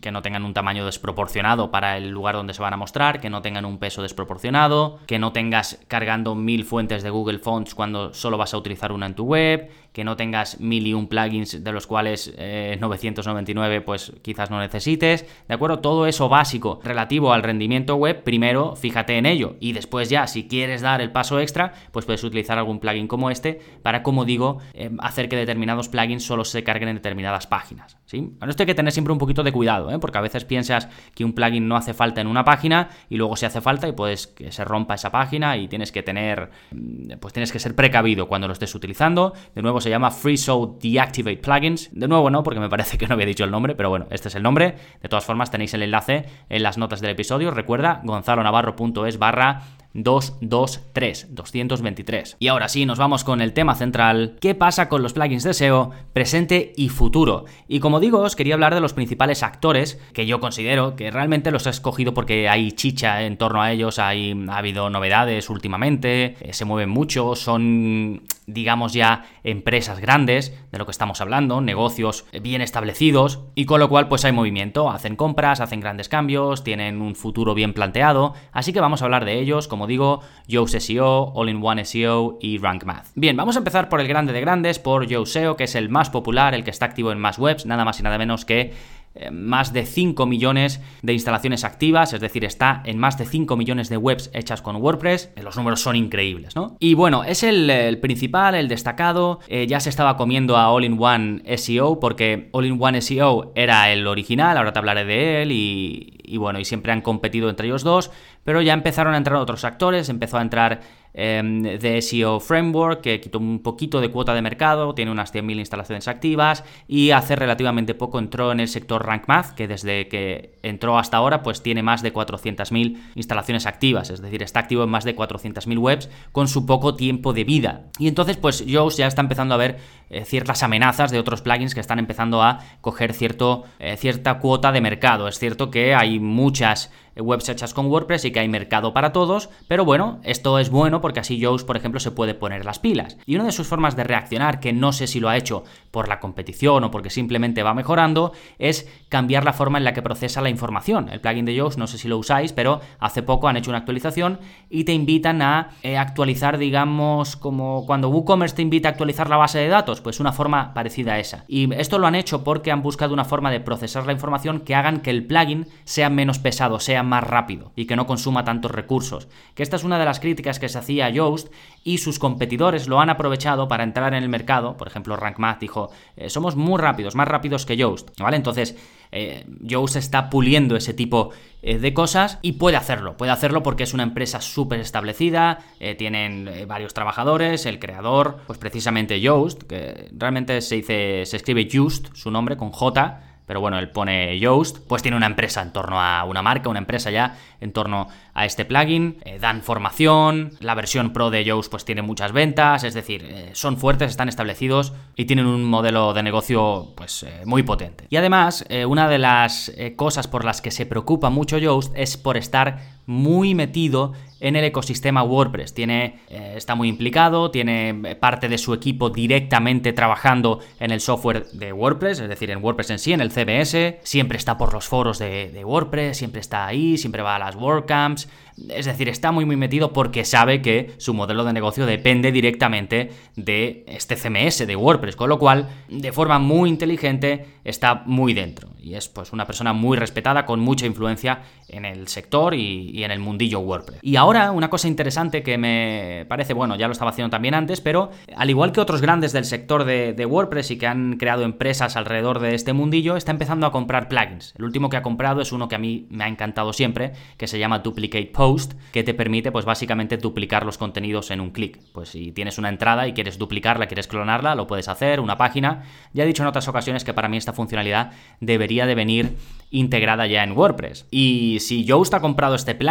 que 0.00 0.12
no 0.12 0.22
tengan 0.22 0.44
un 0.44 0.54
tamaño 0.54 0.86
desproporcionado 0.86 1.70
para 1.70 1.96
el 1.96 2.10
lugar 2.10 2.34
donde 2.34 2.54
se 2.54 2.62
van 2.62 2.72
a 2.72 2.76
mostrar, 2.76 3.20
que 3.20 3.30
no 3.30 3.42
tengan 3.42 3.64
un 3.64 3.78
peso 3.78 4.02
desproporcionado, 4.02 4.98
que 5.06 5.18
no 5.18 5.32
tengas 5.32 5.78
cargando 5.88 6.34
mil 6.34 6.64
fuentes 6.64 7.02
de 7.02 7.10
Google 7.10 7.38
Fonts 7.38 7.74
cuando 7.74 8.14
solo 8.14 8.38
vas 8.38 8.54
a 8.54 8.58
utilizar 8.58 8.92
una 8.92 9.06
en 9.06 9.14
tu 9.14 9.24
web, 9.24 9.70
que 9.92 10.04
no 10.04 10.16
tengas 10.16 10.60
mil 10.60 10.86
y 10.86 10.94
un 10.94 11.08
plugins 11.08 11.62
de 11.62 11.72
los 11.72 11.86
cuales 11.86 12.32
999 12.36 13.76
eh, 13.76 13.80
pues 13.80 14.12
quizás 14.22 14.50
no 14.50 14.60
necesites, 14.60 15.26
¿de 15.48 15.54
acuerdo? 15.54 15.80
Todo 15.80 16.06
eso 16.06 16.28
básico 16.28 16.80
relativo 16.82 17.32
al 17.32 17.42
rendimiento 17.42 17.96
web, 17.96 18.22
primero 18.22 18.76
fíjate 18.76 19.16
en 19.18 19.26
ello 19.26 19.56
y 19.60 19.72
después 19.72 20.08
ya 20.08 20.26
si 20.26 20.46
quieres 20.48 20.80
dar 20.80 21.00
el 21.00 21.12
paso 21.12 21.40
extra, 21.40 21.72
pues 21.92 22.04
puedes 22.04 22.24
utilizar 22.24 22.58
algún 22.58 22.80
plugin 22.80 23.08
como 23.08 23.30
este 23.30 23.60
para, 23.82 24.02
como 24.02 24.24
digo, 24.24 24.58
eh, 24.74 24.90
hacer 25.00 25.28
que 25.28 25.36
determinados 25.36 25.88
plugins 25.88 26.24
solo 26.24 26.44
se 26.44 26.62
carguen 26.62 26.88
en 26.88 26.96
determinadas 26.96 27.46
páginas. 27.46 27.99
¿Sí? 28.10 28.32
esto 28.48 28.64
hay 28.64 28.66
que 28.66 28.74
tener 28.74 28.92
siempre 28.92 29.12
un 29.12 29.18
poquito 29.18 29.44
de 29.44 29.52
cuidado, 29.52 29.88
¿eh? 29.92 29.98
porque 30.00 30.18
a 30.18 30.20
veces 30.20 30.44
piensas 30.44 30.88
que 31.14 31.24
un 31.24 31.32
plugin 31.32 31.68
no 31.68 31.76
hace 31.76 31.94
falta 31.94 32.20
en 32.20 32.26
una 32.26 32.44
página 32.44 32.88
y 33.08 33.16
luego 33.16 33.36
se 33.36 33.46
hace 33.46 33.60
falta 33.60 33.86
y 33.86 33.92
puedes 33.92 34.26
que 34.26 34.50
se 34.50 34.64
rompa 34.64 34.94
esa 34.94 35.10
página 35.12 35.56
y 35.56 35.68
tienes 35.68 35.92
que 35.92 36.02
tener, 36.02 36.50
mm, 36.72 37.18
pues 37.20 37.32
tienes 37.32 37.52
que 37.52 37.60
ser 37.60 37.76
precavido 37.76 38.26
cuando 38.26 38.48
lo 38.48 38.52
estés 38.52 38.74
utilizando. 38.74 39.32
De 39.54 39.62
nuevo 39.62 39.80
se 39.80 39.90
llama 39.90 40.10
Free 40.10 40.40
Deactivate 40.80 41.36
Plugins. 41.36 41.90
De 41.92 42.08
nuevo 42.08 42.30
no, 42.30 42.42
porque 42.42 42.58
me 42.58 42.68
parece 42.68 42.98
que 42.98 43.06
no 43.06 43.14
había 43.14 43.26
dicho 43.26 43.44
el 43.44 43.52
nombre, 43.52 43.76
pero 43.76 43.90
bueno, 43.90 44.06
este 44.10 44.26
es 44.26 44.34
el 44.34 44.42
nombre. 44.42 44.74
De 45.00 45.08
todas 45.08 45.24
formas 45.24 45.52
tenéis 45.52 45.72
el 45.74 45.84
enlace 45.84 46.26
en 46.48 46.62
las 46.64 46.78
notas 46.78 47.00
del 47.00 47.10
episodio. 47.10 47.52
Recuerda, 47.52 48.00
gonzalonavarro.es 48.02 49.18
barra 49.18 49.62
223, 49.94 51.34
223. 51.34 52.36
Y 52.38 52.48
ahora 52.48 52.68
sí, 52.68 52.86
nos 52.86 52.98
vamos 52.98 53.24
con 53.24 53.40
el 53.40 53.52
tema 53.52 53.74
central. 53.74 54.36
¿Qué 54.40 54.54
pasa 54.54 54.88
con 54.88 55.02
los 55.02 55.12
plugins 55.12 55.42
de 55.42 55.54
SEO 55.54 55.90
presente 56.12 56.72
y 56.76 56.88
futuro? 56.88 57.44
Y 57.68 57.80
como 57.80 58.00
digo, 58.00 58.20
os 58.20 58.36
quería 58.36 58.54
hablar 58.54 58.74
de 58.74 58.80
los 58.80 58.92
principales 58.92 59.42
actores 59.42 60.00
que 60.12 60.26
yo 60.26 60.40
considero 60.40 60.96
que 60.96 61.10
realmente 61.10 61.50
los 61.50 61.66
he 61.66 61.70
escogido 61.70 62.14
porque 62.14 62.48
hay 62.48 62.72
chicha 62.72 63.22
en 63.22 63.36
torno 63.36 63.62
a 63.62 63.72
ellos, 63.72 63.98
hay, 63.98 64.34
ha 64.48 64.58
habido 64.58 64.90
novedades 64.90 65.50
últimamente, 65.50 66.36
eh, 66.40 66.52
se 66.52 66.64
mueven 66.64 66.90
mucho, 66.90 67.34
son 67.34 68.22
digamos 68.46 68.92
ya 68.92 69.26
empresas 69.44 70.00
grandes 70.00 70.56
de 70.72 70.78
lo 70.78 70.84
que 70.84 70.90
estamos 70.90 71.20
hablando, 71.20 71.60
negocios 71.60 72.26
bien 72.42 72.62
establecidos 72.62 73.40
y 73.54 73.64
con 73.64 73.80
lo 73.80 73.88
cual 73.88 74.08
pues 74.08 74.24
hay 74.24 74.32
movimiento, 74.32 74.90
hacen 74.90 75.16
compras, 75.16 75.60
hacen 75.60 75.80
grandes 75.80 76.08
cambios, 76.08 76.64
tienen 76.64 77.00
un 77.00 77.14
futuro 77.14 77.54
bien 77.54 77.72
planteado, 77.72 78.34
así 78.52 78.72
que 78.72 78.80
vamos 78.80 79.02
a 79.02 79.04
hablar 79.04 79.24
de 79.24 79.38
ellos 79.38 79.68
como 79.68 79.79
como 79.80 79.86
digo, 79.86 80.20
Yoast 80.46 80.78
SEO, 80.78 81.32
All-in-One 81.34 81.86
SEO 81.86 82.36
y 82.38 82.58
Rank 82.58 82.84
Math. 82.84 83.06
Bien, 83.14 83.34
vamos 83.34 83.56
a 83.56 83.60
empezar 83.60 83.88
por 83.88 83.98
el 84.02 84.08
grande 84.08 84.34
de 84.34 84.42
grandes, 84.42 84.78
por 84.78 85.06
Yoast 85.06 85.32
SEO, 85.32 85.56
que 85.56 85.64
es 85.64 85.74
el 85.74 85.88
más 85.88 86.10
popular, 86.10 86.54
el 86.54 86.64
que 86.64 86.70
está 86.70 86.84
activo 86.84 87.12
en 87.12 87.18
más 87.18 87.38
webs, 87.38 87.64
nada 87.64 87.86
más 87.86 87.98
y 87.98 88.02
nada 88.02 88.18
menos 88.18 88.44
que 88.44 88.74
eh, 89.14 89.30
más 89.30 89.72
de 89.72 89.86
5 89.86 90.26
millones 90.26 90.82
de 91.00 91.14
instalaciones 91.14 91.64
activas, 91.64 92.12
es 92.12 92.20
decir, 92.20 92.44
está 92.44 92.82
en 92.84 92.98
más 92.98 93.16
de 93.16 93.24
5 93.24 93.56
millones 93.56 93.88
de 93.88 93.96
webs 93.96 94.30
hechas 94.34 94.60
con 94.60 94.76
WordPress. 94.76 95.32
Eh, 95.34 95.42
los 95.42 95.56
números 95.56 95.80
son 95.80 95.96
increíbles, 95.96 96.54
¿no? 96.54 96.76
Y 96.78 96.92
bueno, 96.92 97.24
es 97.24 97.42
el, 97.42 97.98
principal, 98.00 98.54
el 98.54 98.68
destacado. 98.68 99.40
Eh, 99.48 99.66
ya 99.66 99.80
se 99.80 99.88
estaba 99.88 100.18
comiendo 100.18 100.58
a 100.58 100.70
All-in-One 100.70 101.42
SEO 101.56 101.98
porque 101.98 102.50
All-in-One 102.52 103.00
SEO 103.00 103.52
era 103.54 103.90
el 103.90 104.06
original, 104.06 104.58
ahora 104.58 104.74
te 104.74 104.78
hablaré 104.78 105.06
de 105.06 105.42
él 105.42 105.52
y, 105.52 106.20
y 106.22 106.36
bueno, 106.36 106.60
y 106.60 106.64
siempre 106.64 106.92
han 106.92 107.00
competido 107.00 107.50
entre 107.50 107.66
ellos 107.66 107.82
dos, 107.82 108.12
pero 108.50 108.62
ya 108.62 108.72
empezaron 108.72 109.14
a 109.14 109.16
entrar 109.16 109.36
otros 109.36 109.64
actores, 109.64 110.08
empezó 110.08 110.36
a 110.36 110.42
entrar 110.42 110.80
Em, 111.12 111.62
de 111.62 112.00
SEO 112.02 112.38
Framework, 112.38 113.00
que 113.00 113.20
quitó 113.20 113.38
un 113.38 113.58
poquito 113.60 114.00
de 114.00 114.10
cuota 114.10 114.32
de 114.32 114.42
mercado, 114.42 114.94
tiene 114.94 115.10
unas 115.10 115.34
100.000 115.34 115.58
instalaciones 115.58 116.06
activas 116.06 116.64
y 116.86 117.10
hace 117.10 117.34
relativamente 117.34 117.94
poco 117.94 118.20
entró 118.20 118.52
en 118.52 118.60
el 118.60 118.68
sector 118.68 119.04
Rank 119.04 119.24
Math, 119.26 119.54
que 119.54 119.66
desde 119.66 120.06
que 120.06 120.58
entró 120.62 120.98
hasta 120.98 121.16
ahora 121.16 121.42
pues 121.42 121.62
tiene 121.62 121.82
más 121.82 122.02
de 122.02 122.12
400.000 122.12 122.96
instalaciones 123.16 123.66
activas, 123.66 124.10
es 124.10 124.22
decir, 124.22 124.42
está 124.42 124.60
activo 124.60 124.84
en 124.84 124.90
más 124.90 125.04
de 125.04 125.16
400.000 125.16 125.78
webs 125.78 126.08
con 126.30 126.46
su 126.46 126.64
poco 126.64 126.94
tiempo 126.94 127.32
de 127.32 127.44
vida. 127.44 127.86
Y 127.98 128.06
entonces 128.06 128.36
pues 128.36 128.64
Yoast 128.64 128.98
ya 128.98 129.08
está 129.08 129.20
empezando 129.20 129.54
a 129.54 129.58
ver 129.58 129.78
eh, 130.10 130.24
ciertas 130.24 130.62
amenazas 130.62 131.10
de 131.10 131.18
otros 131.18 131.42
plugins 131.42 131.74
que 131.74 131.80
están 131.80 131.98
empezando 131.98 132.42
a 132.42 132.60
coger 132.80 133.14
cierto, 133.14 133.64
eh, 133.80 133.96
cierta 133.96 134.38
cuota 134.38 134.70
de 134.70 134.80
mercado. 134.80 135.26
Es 135.26 135.38
cierto 135.38 135.70
que 135.70 135.94
hay 135.94 136.20
muchas 136.20 136.92
webs 137.16 137.48
hechas 137.48 137.74
con 137.74 137.86
WordPress 137.86 138.24
y 138.24 138.30
que 138.30 138.40
hay 138.40 138.48
mercado 138.48 138.92
para 138.92 139.12
todos, 139.12 139.50
pero 139.68 139.84
bueno, 139.84 140.20
esto 140.24 140.58
es 140.58 140.70
bueno 140.70 140.99
porque 141.00 141.20
así 141.20 141.38
Yoast, 141.38 141.66
por 141.66 141.76
ejemplo, 141.76 142.00
se 142.00 142.10
puede 142.10 142.34
poner 142.34 142.64
las 142.64 142.78
pilas. 142.78 143.16
Y 143.26 143.36
una 143.36 143.44
de 143.44 143.52
sus 143.52 143.66
formas 143.66 143.96
de 143.96 144.04
reaccionar, 144.04 144.60
que 144.60 144.72
no 144.72 144.92
sé 144.92 145.06
si 145.06 145.20
lo 145.20 145.28
ha 145.28 145.36
hecho 145.36 145.64
por 145.90 146.08
la 146.08 146.20
competición 146.20 146.84
o 146.84 146.90
porque 146.90 147.10
simplemente 147.10 147.62
va 147.62 147.74
mejorando, 147.74 148.32
es 148.58 148.88
cambiar 149.08 149.44
la 149.44 149.52
forma 149.52 149.78
en 149.78 149.84
la 149.84 149.92
que 149.92 150.02
procesa 150.02 150.40
la 150.40 150.50
información. 150.50 151.08
El 151.08 151.20
plugin 151.20 151.44
de 151.44 151.54
Yoast, 151.54 151.78
no 151.78 151.86
sé 151.86 151.98
si 151.98 152.08
lo 152.08 152.18
usáis, 152.18 152.52
pero 152.52 152.80
hace 152.98 153.22
poco 153.22 153.48
han 153.48 153.56
hecho 153.56 153.70
una 153.70 153.78
actualización 153.78 154.38
y 154.68 154.84
te 154.84 154.92
invitan 154.92 155.42
a 155.42 155.70
eh, 155.82 155.96
actualizar, 155.96 156.58
digamos, 156.58 157.36
como 157.36 157.86
cuando 157.86 158.08
WooCommerce 158.08 158.56
te 158.56 158.62
invita 158.62 158.88
a 158.88 158.92
actualizar 158.92 159.28
la 159.28 159.36
base 159.36 159.58
de 159.58 159.68
datos, 159.68 160.00
pues 160.00 160.20
una 160.20 160.32
forma 160.32 160.74
parecida 160.74 161.14
a 161.14 161.18
esa. 161.18 161.44
Y 161.48 161.72
esto 161.74 161.98
lo 161.98 162.06
han 162.06 162.14
hecho 162.14 162.44
porque 162.44 162.70
han 162.70 162.82
buscado 162.82 163.14
una 163.14 163.24
forma 163.24 163.50
de 163.50 163.60
procesar 163.60 164.06
la 164.06 164.12
información 164.12 164.60
que 164.60 164.74
hagan 164.74 165.00
que 165.00 165.10
el 165.10 165.26
plugin 165.26 165.66
sea 165.84 166.10
menos 166.10 166.38
pesado, 166.38 166.80
sea 166.80 167.02
más 167.02 167.24
rápido 167.24 167.72
y 167.76 167.86
que 167.86 167.96
no 167.96 168.06
consuma 168.06 168.44
tantos 168.44 168.70
recursos. 168.70 169.28
Que 169.54 169.62
esta 169.62 169.76
es 169.76 169.84
una 169.84 169.98
de 169.98 170.04
las 170.04 170.20
críticas 170.20 170.58
que 170.58 170.68
se 170.68 170.78
hacía 170.78 170.89
a 170.98 171.10
Yoast 171.10 171.48
y 171.82 171.98
sus 171.98 172.18
competidores 172.18 172.88
lo 172.88 173.00
han 173.00 173.10
aprovechado 173.10 173.68
para 173.68 173.84
entrar 173.84 174.12
en 174.14 174.22
el 174.22 174.28
mercado. 174.28 174.76
Por 174.76 174.88
ejemplo, 174.88 175.16
RankMath 175.16 175.60
dijo, 175.60 175.90
eh, 176.16 176.28
somos 176.28 176.56
muy 176.56 176.78
rápidos, 176.78 177.14
más 177.14 177.28
rápidos 177.28 177.64
que 177.64 177.76
Yoast, 177.76 178.10
¿vale? 178.18 178.36
Entonces, 178.36 178.76
eh, 179.12 179.46
está 179.94 180.30
puliendo 180.30 180.76
ese 180.76 180.94
tipo 180.94 181.30
eh, 181.62 181.78
de 181.78 181.94
cosas 181.94 182.38
y 182.42 182.52
puede 182.52 182.76
hacerlo, 182.76 183.16
puede 183.16 183.32
hacerlo 183.32 183.62
porque 183.62 183.82
es 183.82 183.94
una 183.94 184.02
empresa 184.02 184.40
súper 184.40 184.80
establecida, 184.80 185.58
tienen 185.98 186.48
varios 186.66 186.94
trabajadores, 186.94 187.66
el 187.66 187.78
creador, 187.78 188.38
pues 188.46 188.58
precisamente 188.58 189.20
Yoast, 189.20 189.62
que 189.62 190.10
realmente 190.12 190.60
se 190.60 190.76
dice, 190.76 191.24
se 191.26 191.36
escribe 191.36 191.68
Just, 191.72 192.14
su 192.14 192.30
nombre, 192.30 192.56
con 192.56 192.70
J, 192.70 193.29
pero 193.50 193.60
bueno, 193.60 193.80
él 193.80 193.88
pone 193.88 194.38
Yoast, 194.38 194.78
pues 194.86 195.02
tiene 195.02 195.16
una 195.16 195.26
empresa 195.26 195.60
en 195.60 195.72
torno 195.72 196.00
a 196.00 196.22
una 196.22 196.40
marca, 196.40 196.68
una 196.68 196.78
empresa 196.78 197.10
ya 197.10 197.36
en 197.60 197.72
torno 197.72 198.06
a 198.32 198.44
este 198.44 198.64
plugin, 198.64 199.18
eh, 199.24 199.40
dan 199.40 199.62
formación, 199.62 200.52
la 200.60 200.76
versión 200.76 201.12
pro 201.12 201.30
de 201.30 201.42
Yoast 201.42 201.68
pues 201.68 201.84
tiene 201.84 202.00
muchas 202.00 202.30
ventas, 202.30 202.84
es 202.84 202.94
decir, 202.94 203.24
eh, 203.24 203.50
son 203.54 203.76
fuertes, 203.76 204.12
están 204.12 204.28
establecidos 204.28 204.92
y 205.16 205.24
tienen 205.24 205.46
un 205.46 205.64
modelo 205.64 206.14
de 206.14 206.22
negocio 206.22 206.92
pues 206.94 207.24
eh, 207.24 207.42
muy 207.44 207.64
potente. 207.64 208.06
Y 208.08 208.14
además, 208.18 208.64
una 208.86 209.08
de 209.08 209.18
las 209.18 209.72
cosas 209.96 210.28
por 210.28 210.44
las 210.44 210.62
que 210.62 210.70
se 210.70 210.86
preocupa 210.86 211.28
mucho 211.28 211.58
Yoast 211.58 211.92
es 211.96 212.16
por 212.16 212.36
estar 212.36 212.99
muy 213.10 213.56
metido 213.56 214.12
en 214.38 214.56
el 214.56 214.64
ecosistema 214.64 215.22
WordPress. 215.22 215.74
Tiene, 215.74 216.20
eh, 216.28 216.54
está 216.56 216.74
muy 216.74 216.88
implicado, 216.88 217.50
tiene 217.50 217.90
eh, 217.90 218.14
parte 218.14 218.48
de 218.48 218.56
su 218.56 218.72
equipo 218.72 219.10
directamente 219.10 219.92
trabajando 219.92 220.60
en 220.78 220.92
el 220.92 221.00
software 221.00 221.46
de 221.52 221.72
WordPress, 221.72 222.20
es 222.20 222.28
decir, 222.28 222.50
en 222.50 222.62
WordPress 222.64 222.90
en 222.90 222.98
sí, 222.98 223.12
en 223.12 223.20
el 223.20 223.30
CBS. 223.30 223.98
Siempre 224.02 224.38
está 224.38 224.56
por 224.56 224.72
los 224.72 224.86
foros 224.86 225.18
de, 225.18 225.62
WordPress, 225.64 226.16
siempre 226.16 226.40
está 226.40 226.66
ahí, 226.66 226.96
siempre 226.96 227.22
va 227.22 227.36
a 227.36 227.38
las 227.38 227.56
WordCamps. 227.56 228.28
Es 228.68 228.86
decir, 228.86 229.08
está 229.08 229.32
muy 229.32 229.44
muy 229.44 229.56
metido 229.56 229.92
porque 229.92 230.24
sabe 230.24 230.60
que 230.62 230.92
su 230.98 231.14
modelo 231.14 231.44
de 231.44 231.52
negocio 231.52 231.86
depende 231.86 232.30
directamente 232.30 233.10
de 233.36 233.84
este 233.88 234.16
CMS 234.16 234.66
de 234.66 234.76
WordPress, 234.76 235.16
con 235.16 235.28
lo 235.28 235.38
cual, 235.38 235.68
de 235.88 236.12
forma 236.12 236.38
muy 236.38 236.68
inteligente, 236.68 237.46
está 237.64 238.02
muy 238.06 238.34
dentro. 238.34 238.70
Y 238.82 238.94
es 238.94 239.08
pues 239.08 239.32
una 239.32 239.46
persona 239.46 239.72
muy 239.72 239.96
respetada, 239.96 240.46
con 240.46 240.60
mucha 240.60 240.86
influencia 240.86 241.42
en 241.68 241.84
el 241.84 242.08
sector 242.08 242.54
y, 242.54 242.99
en 243.04 243.10
el 243.10 243.20
mundillo 243.20 243.60
WordPress. 243.60 244.00
Y 244.02 244.16
ahora, 244.16 244.50
una 244.50 244.70
cosa 244.70 244.88
interesante 244.88 245.42
que 245.42 245.58
me 245.58 246.26
parece, 246.28 246.54
bueno, 246.54 246.76
ya 246.76 246.86
lo 246.86 246.92
estaba 246.92 247.10
haciendo 247.10 247.30
también 247.30 247.54
antes, 247.54 247.80
pero 247.80 248.10
al 248.36 248.50
igual 248.50 248.72
que 248.72 248.80
otros 248.80 249.00
grandes 249.00 249.32
del 249.32 249.44
sector 249.44 249.84
de, 249.84 250.26
WordPress 250.30 250.70
y 250.70 250.78
que 250.78 250.86
han 250.86 251.16
creado 251.16 251.42
empresas 251.42 251.96
alrededor 251.96 252.38
de 252.40 252.54
este 252.54 252.72
mundillo, 252.72 253.16
está 253.16 253.32
empezando 253.32 253.66
a 253.66 253.72
comprar 253.72 254.08
plugins. 254.08 254.54
El 254.56 254.64
último 254.64 254.88
que 254.88 254.96
ha 254.96 255.02
comprado 255.02 255.40
es 255.40 255.50
uno 255.50 255.68
que 255.68 255.74
a 255.74 255.78
mí 255.78 256.06
me 256.10 256.24
ha 256.24 256.28
encantado 256.28 256.72
siempre, 256.72 257.12
que 257.36 257.46
se 257.46 257.58
llama 257.58 257.80
Duplicate 257.80 258.26
Post, 258.26 258.74
que 258.92 259.02
te 259.02 259.14
permite, 259.14 259.50
pues 259.50 259.64
básicamente, 259.64 260.18
duplicar 260.18 260.64
los 260.64 260.78
contenidos 260.78 261.30
en 261.30 261.40
un 261.40 261.50
clic. 261.50 261.80
Pues 261.92 262.10
si 262.10 262.32
tienes 262.32 262.58
una 262.58 262.68
entrada 262.68 263.08
y 263.08 263.12
quieres 263.12 263.38
duplicarla, 263.38 263.86
quieres 263.86 264.06
clonarla, 264.06 264.54
lo 264.54 264.66
puedes 264.66 264.88
hacer, 264.88 265.20
una 265.20 265.36
página. 265.36 265.82
Ya 266.12 266.24
he 266.24 266.26
dicho 266.26 266.42
en 266.42 266.48
otras 266.48 266.68
ocasiones 266.68 267.04
que 267.04 267.14
para 267.14 267.28
mí 267.28 267.36
esta 267.36 267.52
funcionalidad 267.52 268.12
debería 268.40 268.86
de 268.86 268.94
venir 268.94 269.36
integrada 269.70 270.26
ya 270.26 270.42
en 270.42 270.52
WordPress. 270.52 271.06
Y 271.10 271.58
si 271.60 271.84
Yoast 271.84 272.12
ha 272.14 272.20
comprado 272.20 272.54
este 272.54 272.74
plugin, 272.74 272.89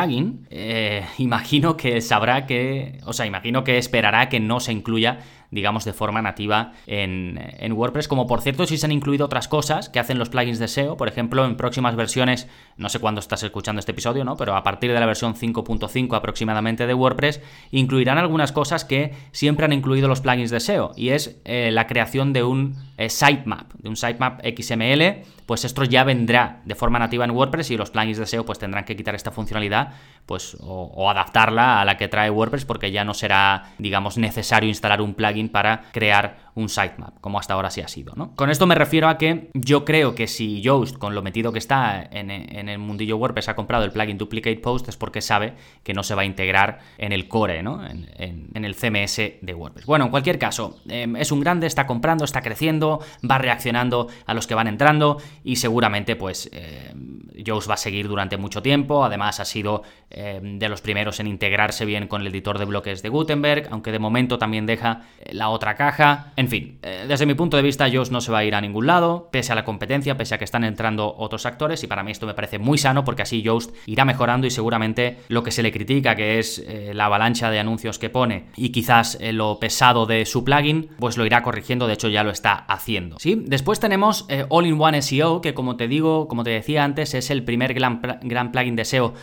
eh, 0.50 1.06
imagino 1.18 1.76
que 1.78 2.02
sabrá 2.02 2.46
que, 2.46 3.00
o 3.06 3.14
sea, 3.14 3.26
imagino 3.26 3.64
que 3.64 3.78
esperará 3.78 4.30
que 4.30 4.40
no 4.40 4.60
se 4.60 4.72
incluya 4.72 5.20
digamos, 5.52 5.86
de 5.86 5.94
forma 5.94 6.22
nativa 6.22 6.74
en, 6.86 7.40
en, 7.60 7.74
WordPress, 7.74 8.08
como 8.08 8.28
por 8.28 8.42
cierto 8.42 8.66
si 8.66 8.78
se 8.78 8.86
han 8.86 8.92
incluido 8.92 9.26
otras 9.26 9.48
cosas 9.48 9.90
que 9.90 10.00
hacen 10.00 10.20
los 10.20 10.30
plugins 10.30 10.60
de 10.60 10.68
SEO, 10.68 10.98
por 10.98 11.08
ejemplo, 11.08 11.46
en 11.46 11.58
próximas 11.58 11.96
versiones, 11.96 12.48
no 12.78 12.90
sé 12.90 13.00
cuándo 13.00 13.20
estás 13.20 13.44
escuchando 13.44 13.80
este 13.80 13.92
episodio, 13.92 14.24
¿no? 14.24 14.38
Pero 14.38 14.56
a 14.56 14.64
partir 14.64 14.92
de 14.92 15.00
la 15.00 15.06
versión 15.06 15.36
5.5 15.36 16.16
aproximadamente 16.16 16.88
de 16.88 16.94
WordPress, 16.94 17.42
incluirán 17.72 18.18
algunas 18.18 18.52
cosas 18.52 18.86
que 18.86 19.14
siempre 19.32 19.66
han 19.66 19.74
incluido 19.74 20.08
los 20.08 20.22
plugins 20.22 20.52
de 20.52 20.60
SEO, 20.60 20.92
y 20.96 21.10
es 21.10 21.40
eh, 21.46 21.72
la 21.72 21.88
creación 21.88 22.34
de 22.34 22.44
un 22.44 22.76
eh, 22.98 23.10
sitemap, 23.10 23.74
de 23.74 23.90
un 23.90 23.96
sitemap 23.96 24.42
XML, 24.42 25.24
pues 25.46 25.66
esto 25.66 25.84
ya 25.84 26.04
vendrá 26.04 26.62
de 26.66 26.76
forma 26.76 27.00
nativa 27.00 27.26
en 27.26 27.32
WordPress 27.32 27.72
y 27.72 27.78
los 27.78 27.90
plugins 27.90 28.18
de 28.18 28.28
SEO 28.28 28.46
pues 28.46 28.60
tendrán 28.60 28.86
que 28.86 28.96
quitar 28.96 29.16
esta 29.16 29.32
funcionalidad 29.32 29.94
pues 30.26 30.56
o, 30.62 31.10
adaptarla 31.10 31.82
a 31.82 31.86
la 31.86 31.98
que 31.98 32.08
trae 32.08 32.30
WordPress 32.30 32.66
porque 32.66 32.92
ya 32.92 33.04
no 33.04 33.16
será, 33.16 33.72
digamos, 33.80 34.20
necesario 34.20 34.70
instalar 34.70 35.02
un 35.02 35.16
plugin 35.16 35.39
para 35.48 35.84
crear 35.94 36.49
un 36.56 36.70
sitemap, 36.70 37.20
como 37.22 37.40
hasta 37.40 37.54
ahora 37.54 37.70
sí 37.70 37.82
ha 37.82 37.88
sido, 37.88 38.14
¿no? 38.16 38.36
Con 38.36 38.50
esto 38.50 38.68
me 38.68 38.76
refiero 38.76 39.08
a 39.08 39.18
que 39.18 39.50
yo 39.54 39.86
creo 39.86 40.16
que 40.16 40.28
si 40.28 40.62
Yoast, 40.62 40.98
con 40.98 41.16
lo 41.16 41.22
metido 41.22 41.52
que 41.52 41.60
está 41.60 42.08
en, 42.12 42.30
el 42.30 42.80
mundillo 42.80 43.18
WordPress, 43.18 43.50
ha 43.50 43.56
comprado 43.56 43.86
el 43.86 43.92
plugin 43.92 44.18
Duplicate 44.18 44.58
Post, 44.58 44.90
es 44.90 44.98
porque 44.98 45.22
sabe 45.22 45.54
que 45.84 45.94
no 45.94 46.04
se 46.04 46.16
va 46.16 46.24
a 46.24 46.26
integrar 46.26 46.80
en 46.98 47.12
el 47.12 47.28
core, 47.28 47.64
¿no? 47.64 47.86
En, 47.86 48.50
el 48.60 48.76
CMS 48.76 49.18
de 49.42 49.54
WordPress. 49.54 49.86
Bueno, 49.86 50.06
en 50.06 50.12
cualquier 50.12 50.38
caso, 50.38 50.80
em, 50.88 51.16
es 51.16 51.32
un 51.32 51.40
grande, 51.40 51.66
está 51.66 51.88
comprando, 51.88 52.26
está 52.26 52.42
creciendo, 52.42 53.00
va 53.30 53.38
reaccionando 53.38 54.10
a 54.26 54.34
los 54.34 54.48
que 54.48 54.54
van 54.54 54.68
entrando 54.68 55.18
y 55.44 55.56
seguramente, 55.56 56.16
pues, 56.16 56.50
eh, 56.52 56.94
Yoast 57.36 57.70
va 57.70 57.76
a 57.76 57.78
seguir 57.78 58.08
durante 58.08 58.38
mucho 58.38 58.62
tiempo. 58.62 59.04
Además, 59.06 59.40
ha 59.40 59.46
sido 59.46 59.84
em, 60.10 60.60
de 60.60 60.70
los 60.70 60.82
primeros 60.82 61.20
en 61.20 61.28
integrarse 61.28 61.86
bien 61.86 62.08
con 62.08 62.22
el 62.22 62.28
editor 62.28 62.60
de 62.60 62.66
bloques 62.66 63.02
de 63.02 63.10
Gutenberg, 63.10 63.68
aunque 63.72 63.92
de 63.92 64.00
momento 64.00 64.38
también 64.38 64.66
deja 64.66 65.04
la 65.32 65.50
otra 65.50 65.76
caja. 65.76 66.34
En 66.40 66.48
fin, 66.48 66.80
eh, 66.84 67.04
desde 67.06 67.26
mi 67.26 67.34
punto 67.34 67.58
de 67.58 67.64
vista, 67.64 67.86
Yoast 67.90 68.14
no 68.14 68.22
se 68.22 68.32
va 68.32 68.38
a 68.38 68.46
ir 68.46 68.56
a 68.56 68.62
ningún 68.62 68.88
lado, 68.88 69.28
pese 69.30 69.52
a 69.52 69.56
la 69.56 69.66
competencia, 69.66 70.16
pese 70.16 70.36
a 70.36 70.38
que 70.38 70.46
están 70.46 70.64
entrando 70.64 71.14
otros 71.18 71.46
actores, 71.46 71.84
y 71.84 71.88
para 71.88 72.02
mí 72.02 72.12
esto 72.12 72.26
me 72.26 72.34
parece 72.34 72.60
muy 72.60 72.78
sano 72.78 73.04
porque 73.04 73.24
así 73.24 73.42
Yoast 73.42 73.76
irá 73.88 74.06
mejorando 74.06 74.48
y 74.48 74.50
seguramente 74.50 75.18
lo 75.28 75.44
que 75.44 75.52
se 75.52 75.62
le 75.64 75.74
critica, 75.74 76.16
que 76.16 76.40
es 76.40 76.60
eh, 76.60 76.94
la 76.94 77.08
avalancha 77.08 77.52
de 77.52 77.60
anuncios 77.60 78.00
que 78.00 78.10
pone 78.10 78.46
y 78.56 78.70
quizás 78.70 79.18
eh, 79.20 79.34
lo 79.34 79.60
pesado 79.60 80.06
de 80.06 80.26
su 80.26 80.46
plugin, 80.46 80.92
pues 80.98 81.18
lo 81.18 81.26
irá 81.26 81.44
corrigiendo, 81.44 81.88
de 81.88 81.96
hecho 81.96 82.08
ya 82.08 82.24
lo 82.24 82.32
está 82.32 82.54
haciendo. 82.54 83.20
¿sí? 83.20 83.44
Después 83.46 83.82
tenemos 83.82 84.26
All-in-One 84.48 85.02
SEO, 85.02 85.42
que 85.42 85.54
como 85.54 85.76
te 85.76 85.90
digo, 85.90 86.30
como 86.30 86.46
te 86.46 86.52
decía 86.52 86.86
antes, 86.86 87.16
es 87.16 87.32
el 87.32 87.44
primer 87.44 87.74
gran, 87.74 88.00
gran 88.22 88.54
plugin 88.54 88.78
de 88.78 88.86
SEO 88.86 89.14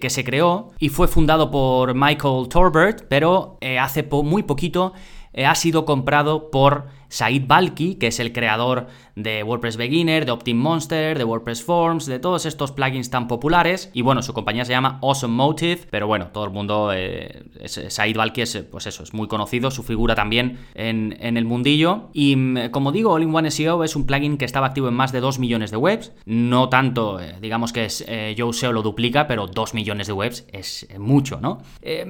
que 0.00 0.08
se 0.08 0.24
creó 0.24 0.70
y 0.78 0.88
fue 0.88 1.06
fundado 1.06 1.50
por 1.50 1.94
Michael 1.94 2.48
Torbert, 2.48 3.04
pero 3.10 3.58
hace 3.78 4.04
muy 4.04 4.44
poquito 4.44 4.94
ha 5.34 5.54
sido 5.54 5.84
comprado 5.84 6.50
por 6.50 6.86
Said 7.12 7.42
Balki, 7.46 7.96
que 7.96 8.06
es 8.06 8.20
el 8.20 8.32
creador 8.32 8.86
de 9.16 9.42
WordPress 9.42 9.76
Beginner, 9.76 10.24
de 10.24 10.32
Optim 10.32 10.56
Monster, 10.56 11.18
de 11.18 11.24
WordPress 11.24 11.62
Forms, 11.62 12.06
de 12.06 12.18
todos 12.18 12.46
estos 12.46 12.72
plugins 12.72 13.10
tan 13.10 13.28
populares. 13.28 13.90
Y 13.92 14.00
bueno, 14.00 14.22
su 14.22 14.32
compañía 14.32 14.64
se 14.64 14.72
llama 14.72 14.98
Awesome 15.02 15.34
Motive, 15.34 15.82
pero 15.90 16.06
bueno, 16.06 16.28
todo 16.28 16.44
el 16.44 16.50
mundo, 16.50 16.90
eh, 16.94 17.44
Said 17.66 18.16
Balki 18.16 18.40
es, 18.40 18.56
pues 18.70 18.86
eso, 18.86 19.02
es 19.02 19.12
muy 19.12 19.28
conocido, 19.28 19.70
su 19.70 19.82
figura 19.82 20.14
también 20.14 20.58
en, 20.74 21.12
el 21.20 21.44
mundillo. 21.44 22.08
Y 22.14 22.34
mm, 22.34 22.70
como 22.70 22.92
digo, 22.92 23.12
All-in-One 23.12 23.50
SEO 23.50 23.84
es 23.84 23.94
un 23.94 24.06
plugin 24.06 24.38
que 24.38 24.46
estaba 24.46 24.68
activo 24.68 24.88
en 24.88 24.94
más 24.94 25.12
de 25.12 25.20
2 25.20 25.38
millones 25.38 25.70
de 25.70 25.76
webs. 25.76 26.12
No 26.24 26.70
tanto, 26.70 27.20
eh, 27.20 27.36
digamos 27.42 27.74
que 27.74 27.84
es, 27.84 28.02
eh, 28.08 28.34
SEO 28.52 28.72
lo 28.72 28.80
duplica, 28.80 29.26
pero 29.26 29.46
2 29.46 29.74
millones 29.74 30.06
de 30.06 30.14
webs 30.14 30.46
es 30.50 30.86
eh, 30.88 30.98
mucho, 30.98 31.40
¿no? 31.40 31.60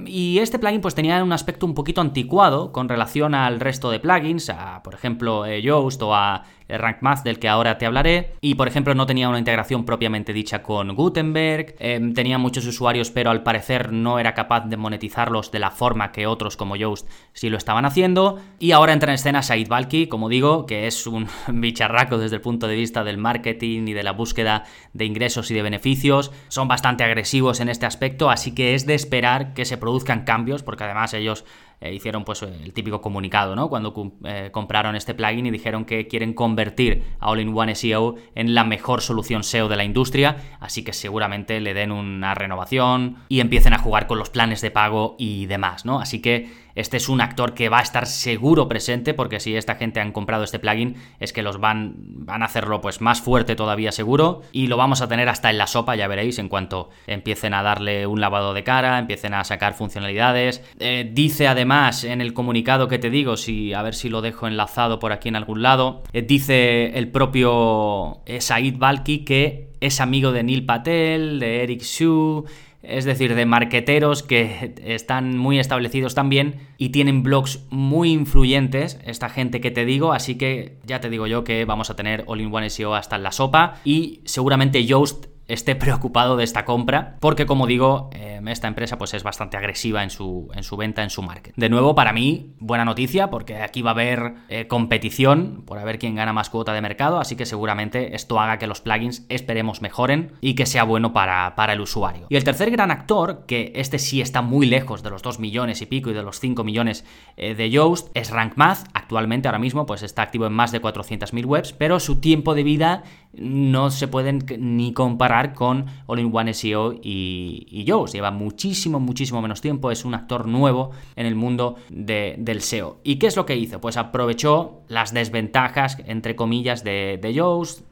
y 0.06 0.38
este 0.38 0.58
plugin 0.58 0.80
pues 0.80 0.94
tenía 0.94 1.22
un 1.22 1.32
aspecto 1.32 1.66
un 1.66 1.74
poquito 1.74 2.00
anticuado 2.00 2.72
con 2.72 2.88
relación 2.88 3.34
al 3.34 3.58
resto 3.58 3.90
de 3.90 4.00
plugins, 4.00 4.50
a, 4.50 4.82
por 4.92 4.98
ejemplo, 4.98 5.46
eh, 5.46 5.62
Yoast 5.62 6.02
o 6.02 6.14
a 6.14 6.44
Rank 6.68 6.98
Math 7.00 7.22
del 7.22 7.38
que 7.38 7.48
ahora 7.48 7.78
te 7.78 7.86
hablaré. 7.86 8.34
Y 8.42 8.56
por 8.56 8.68
ejemplo 8.68 8.94
no 8.94 9.06
tenía 9.06 9.28
una 9.30 9.38
integración 9.38 9.86
propiamente 9.86 10.34
dicha 10.34 10.62
con 10.62 10.94
Gutenberg, 10.94 11.76
em, 11.78 12.12
tenía 12.12 12.36
muchos 12.36 12.66
usuarios 12.66 13.10
pero 13.10 13.30
al 13.30 13.42
parecer 13.42 13.90
no 13.90 14.18
era 14.18 14.34
capaz 14.34 14.66
de 14.66 14.76
monetizarlos 14.76 15.50
de 15.50 15.58
la 15.58 15.70
forma 15.70 16.12
que 16.12 16.26
otros 16.26 16.58
como 16.58 16.76
Yoast 16.76 17.08
sí 17.32 17.48
lo 17.48 17.56
estaban 17.56 17.86
haciendo. 17.86 18.38
Y 18.58 18.72
ahora 18.72 18.92
entra 18.92 19.10
en 19.10 19.14
escena 19.14 19.42
Said 19.42 19.68
Balki, 19.68 20.08
como 20.08 20.28
digo, 20.28 20.66
que 20.66 20.86
es 20.86 21.06
un 21.06 21.26
bicharraco 21.48 22.18
desde 22.18 22.36
el 22.36 22.42
punto 22.42 22.66
de 22.68 22.76
vista 22.76 23.02
del 23.02 23.16
marketing 23.16 23.88
y 23.88 23.92
de 23.94 24.02
la 24.02 24.12
búsqueda 24.12 24.64
de 24.92 25.06
ingresos 25.06 25.50
y 25.50 25.54
de 25.54 25.62
beneficios. 25.62 26.32
Son 26.48 26.68
bastante 26.68 27.02
agresivos 27.02 27.60
en 27.60 27.70
este 27.70 27.86
aspecto, 27.86 28.30
así 28.30 28.54
que 28.54 28.74
es 28.74 28.84
de 28.84 28.94
esperar 28.94 29.54
que 29.54 29.64
se 29.64 29.78
produzcan 29.78 30.24
cambios, 30.24 30.62
porque 30.62 30.84
además 30.84 31.14
ellos 31.14 31.46
eh, 31.82 31.92
hicieron 31.92 32.24
pues 32.24 32.42
el 32.42 32.72
típico 32.72 33.00
comunicado, 33.00 33.56
¿no? 33.56 33.68
Cuando 33.68 33.92
eh, 34.24 34.50
compraron 34.52 34.94
este 34.94 35.14
plugin 35.14 35.46
y 35.46 35.50
dijeron 35.50 35.84
que 35.84 36.06
quieren 36.06 36.32
convertir 36.32 37.02
a 37.18 37.30
All-in-One 37.30 37.74
SEO 37.74 38.14
en 38.36 38.54
la 38.54 38.62
mejor 38.62 39.00
solución 39.00 39.42
SEO 39.42 39.68
de 39.68 39.76
la 39.76 39.84
industria, 39.84 40.56
así 40.60 40.84
que 40.84 40.92
seguramente 40.92 41.60
le 41.60 41.74
den 41.74 41.90
una 41.90 42.34
renovación 42.34 43.16
y 43.28 43.40
empiecen 43.40 43.72
a 43.72 43.78
jugar 43.78 44.06
con 44.06 44.18
los 44.18 44.30
planes 44.30 44.60
de 44.60 44.70
pago 44.70 45.16
y 45.18 45.46
demás, 45.46 45.84
¿no? 45.84 45.98
Así 45.98 46.22
que 46.22 46.50
este 46.74 46.96
es 46.96 47.08
un 47.08 47.20
actor 47.20 47.54
que 47.54 47.68
va 47.68 47.78
a 47.78 47.82
estar 47.82 48.06
seguro 48.06 48.68
presente 48.68 49.14
porque 49.14 49.40
si 49.40 49.56
esta 49.56 49.76
gente 49.76 50.00
han 50.00 50.12
comprado 50.12 50.44
este 50.44 50.58
plugin 50.58 50.96
es 51.20 51.32
que 51.32 51.42
los 51.42 51.60
van, 51.60 51.94
van 51.96 52.42
a 52.42 52.46
hacerlo 52.46 52.80
pues 52.80 53.00
más 53.00 53.20
fuerte 53.20 53.56
todavía 53.56 53.92
seguro 53.92 54.42
y 54.52 54.66
lo 54.66 54.76
vamos 54.76 55.02
a 55.02 55.08
tener 55.08 55.28
hasta 55.28 55.50
en 55.50 55.58
la 55.58 55.66
sopa, 55.66 55.96
ya 55.96 56.08
veréis, 56.08 56.38
en 56.38 56.48
cuanto 56.48 56.90
empiecen 57.06 57.54
a 57.54 57.62
darle 57.62 58.06
un 58.06 58.20
lavado 58.20 58.54
de 58.54 58.64
cara, 58.64 58.98
empiecen 58.98 59.34
a 59.34 59.44
sacar 59.44 59.74
funcionalidades. 59.74 60.62
Eh, 60.78 61.08
dice 61.12 61.48
además 61.48 62.04
en 62.04 62.20
el 62.20 62.32
comunicado 62.32 62.88
que 62.88 62.98
te 62.98 63.10
digo, 63.10 63.36
si, 63.36 63.72
a 63.72 63.82
ver 63.82 63.94
si 63.94 64.08
lo 64.08 64.22
dejo 64.22 64.46
enlazado 64.46 64.98
por 64.98 65.12
aquí 65.12 65.28
en 65.28 65.36
algún 65.36 65.62
lado, 65.62 66.02
eh, 66.12 66.22
dice 66.22 66.98
el 66.98 67.08
propio 67.08 68.22
Said 68.38 68.78
Balki 68.78 69.24
que 69.24 69.72
es 69.80 70.00
amigo 70.00 70.32
de 70.32 70.44
Neil 70.44 70.64
Patel, 70.64 71.40
de 71.40 71.64
Eric 71.64 71.82
Xu, 71.82 72.44
es 72.82 73.04
decir, 73.04 73.34
de 73.34 73.46
marqueteros 73.46 74.22
que 74.22 74.74
están 74.84 75.36
muy 75.38 75.58
establecidos 75.58 76.14
también 76.14 76.68
y 76.78 76.90
tienen 76.90 77.22
blogs 77.22 77.64
muy 77.70 78.10
influyentes, 78.12 78.98
esta 79.04 79.28
gente 79.28 79.60
que 79.60 79.70
te 79.70 79.84
digo, 79.84 80.12
así 80.12 80.36
que 80.36 80.78
ya 80.84 81.00
te 81.00 81.10
digo 81.10 81.26
yo 81.26 81.44
que 81.44 81.64
vamos 81.64 81.90
a 81.90 81.96
tener 81.96 82.24
All-in-One 82.26 82.70
SEO 82.70 82.94
hasta 82.94 83.16
en 83.16 83.22
la 83.22 83.32
sopa 83.32 83.80
y 83.84 84.20
seguramente 84.24 84.84
Yoast 84.84 85.31
esté 85.52 85.74
preocupado 85.76 86.36
de 86.36 86.44
esta 86.44 86.64
compra, 86.64 87.16
porque 87.20 87.46
como 87.46 87.66
digo, 87.66 88.10
em, 88.12 88.48
esta 88.48 88.68
empresa 88.68 88.98
pues 88.98 89.14
es 89.14 89.22
bastante 89.22 89.56
agresiva 89.56 90.02
en 90.02 90.10
su, 90.10 90.48
en 90.54 90.62
su 90.62 90.76
venta, 90.76 91.02
en 91.02 91.10
su 91.10 91.22
market. 91.22 91.54
De 91.56 91.68
nuevo, 91.68 91.94
para 91.94 92.12
mí, 92.12 92.54
buena 92.58 92.84
noticia, 92.84 93.30
porque 93.30 93.56
aquí 93.56 93.82
va 93.82 93.90
a 93.90 93.94
haber 93.94 94.34
eh, 94.48 94.66
competición 94.66 95.62
por 95.66 95.78
a 95.78 95.84
ver 95.84 95.98
quién 95.98 96.14
gana 96.14 96.32
más 96.32 96.50
cuota 96.50 96.72
de 96.72 96.80
mercado, 96.80 97.18
así 97.18 97.36
que 97.36 97.46
seguramente 97.46 98.14
esto 98.14 98.40
haga 98.40 98.58
que 98.58 98.66
los 98.66 98.80
plugins 98.80 99.26
esperemos 99.28 99.82
mejoren 99.82 100.32
y 100.40 100.54
que 100.54 100.66
sea 100.66 100.84
bueno 100.84 101.12
para, 101.12 101.54
para 101.54 101.72
el 101.72 101.80
usuario. 101.80 102.26
Y 102.28 102.36
el 102.36 102.44
tercer 102.44 102.70
gran 102.70 102.90
actor, 102.90 103.44
que 103.46 103.72
este 103.74 103.98
sí 103.98 104.20
está 104.20 104.42
muy 104.42 104.66
lejos 104.66 105.02
de 105.02 105.10
los 105.10 105.22
2 105.22 105.38
millones 105.38 105.82
y 105.82 105.86
pico 105.86 106.10
y 106.10 106.14
de 106.14 106.22
los 106.22 106.40
5 106.40 106.64
millones 106.64 107.04
eh, 107.36 107.54
de 107.54 107.70
Yoast, 107.70 108.08
es 108.14 108.30
Rank 108.30 108.54
Math. 108.56 108.88
Actualmente, 108.94 109.48
ahora 109.48 109.58
mismo, 109.58 109.86
pues 109.86 110.02
está 110.02 110.22
activo 110.22 110.46
en 110.46 110.52
más 110.52 110.72
de 110.72 110.80
400.000 110.80 111.44
webs, 111.44 111.72
pero 111.72 112.00
su 112.00 112.20
tiempo 112.20 112.54
de 112.54 112.62
vida 112.62 113.04
no 113.32 113.90
se 113.90 114.08
pueden 114.08 114.44
ni 114.58 114.92
comparar 114.92 115.54
con 115.54 115.86
All-in-One 116.06 116.54
SEO 116.54 116.92
y, 117.02 117.66
y. 117.70 117.84
Lleva 117.84 118.30
muchísimo, 118.30 119.00
muchísimo 119.00 119.40
menos 119.42 119.60
tiempo, 119.60 119.90
es 119.90 120.04
un 120.04 120.14
actor 120.14 120.46
nuevo 120.46 120.90
en 121.16 121.26
el 121.26 121.34
mundo 121.34 121.76
del 121.88 122.60
SEO. 122.60 123.00
¿Y 123.04 123.16
qué 123.16 123.26
es 123.26 123.36
lo 123.36 123.46
que 123.46 123.56
hizo? 123.56 123.80
Pues 123.80 123.96
aprovechó 123.96 124.82
las 124.88 125.12
desventajas, 125.12 125.98
entre 126.06 126.36
comillas, 126.36 126.84
de, 126.84 127.18
de 127.20 127.32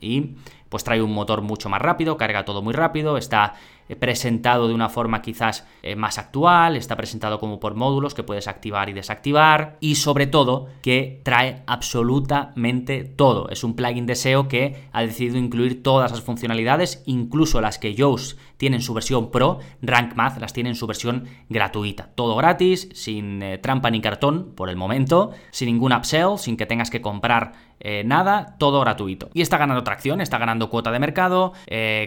y 0.00 0.36
pues 0.68 0.84
trae 0.84 1.02
un 1.02 1.12
motor 1.12 1.42
mucho 1.42 1.68
más 1.68 1.82
rápido, 1.82 2.16
carga 2.16 2.44
todo 2.44 2.62
muy 2.62 2.72
rápido, 2.72 3.16
está 3.16 3.54
presentado 3.96 4.68
de 4.68 4.74
una 4.74 4.88
forma 4.88 5.22
quizás 5.22 5.66
eh, 5.82 5.96
más 5.96 6.18
actual, 6.18 6.76
está 6.76 6.96
presentado 6.96 7.40
como 7.40 7.58
por 7.58 7.74
módulos 7.74 8.14
que 8.14 8.22
puedes 8.22 8.48
activar 8.48 8.88
y 8.88 8.92
desactivar 8.92 9.76
y 9.80 9.96
sobre 9.96 10.26
todo 10.26 10.68
que 10.82 11.20
trae 11.24 11.62
absolutamente 11.66 13.04
todo. 13.04 13.48
Es 13.48 13.64
un 13.64 13.74
plugin 13.74 14.06
de 14.06 14.14
SEO 14.14 14.48
que 14.48 14.88
ha 14.92 15.02
decidido 15.02 15.38
incluir 15.38 15.82
todas 15.82 16.10
las 16.10 16.20
funcionalidades, 16.20 17.02
incluso 17.06 17.60
las 17.60 17.78
que 17.78 17.94
Yoast 17.94 18.38
tiene 18.56 18.76
en 18.76 18.82
su 18.82 18.94
versión 18.94 19.30
Pro, 19.30 19.58
Rank 19.80 20.14
Math 20.14 20.38
las 20.38 20.52
tiene 20.52 20.68
en 20.68 20.76
su 20.76 20.86
versión 20.86 21.24
gratuita. 21.48 22.10
Todo 22.14 22.36
gratis, 22.36 22.88
sin 22.92 23.42
eh, 23.42 23.58
trampa 23.58 23.90
ni 23.90 24.00
cartón 24.00 24.52
por 24.54 24.68
el 24.68 24.76
momento, 24.76 25.30
sin 25.50 25.66
ningún 25.66 25.92
upsell, 25.92 26.38
sin 26.38 26.56
que 26.56 26.66
tengas 26.66 26.90
que 26.90 27.00
comprar 27.00 27.70
nada, 28.04 28.56
todo 28.58 28.78
gratuito. 28.82 29.30
Y 29.32 29.40
está 29.40 29.56
ganando 29.56 29.82
tracción, 29.82 30.20
está 30.20 30.36
ganando 30.36 30.68
cuota 30.68 30.92
de 30.92 30.98
mercado. 30.98 31.54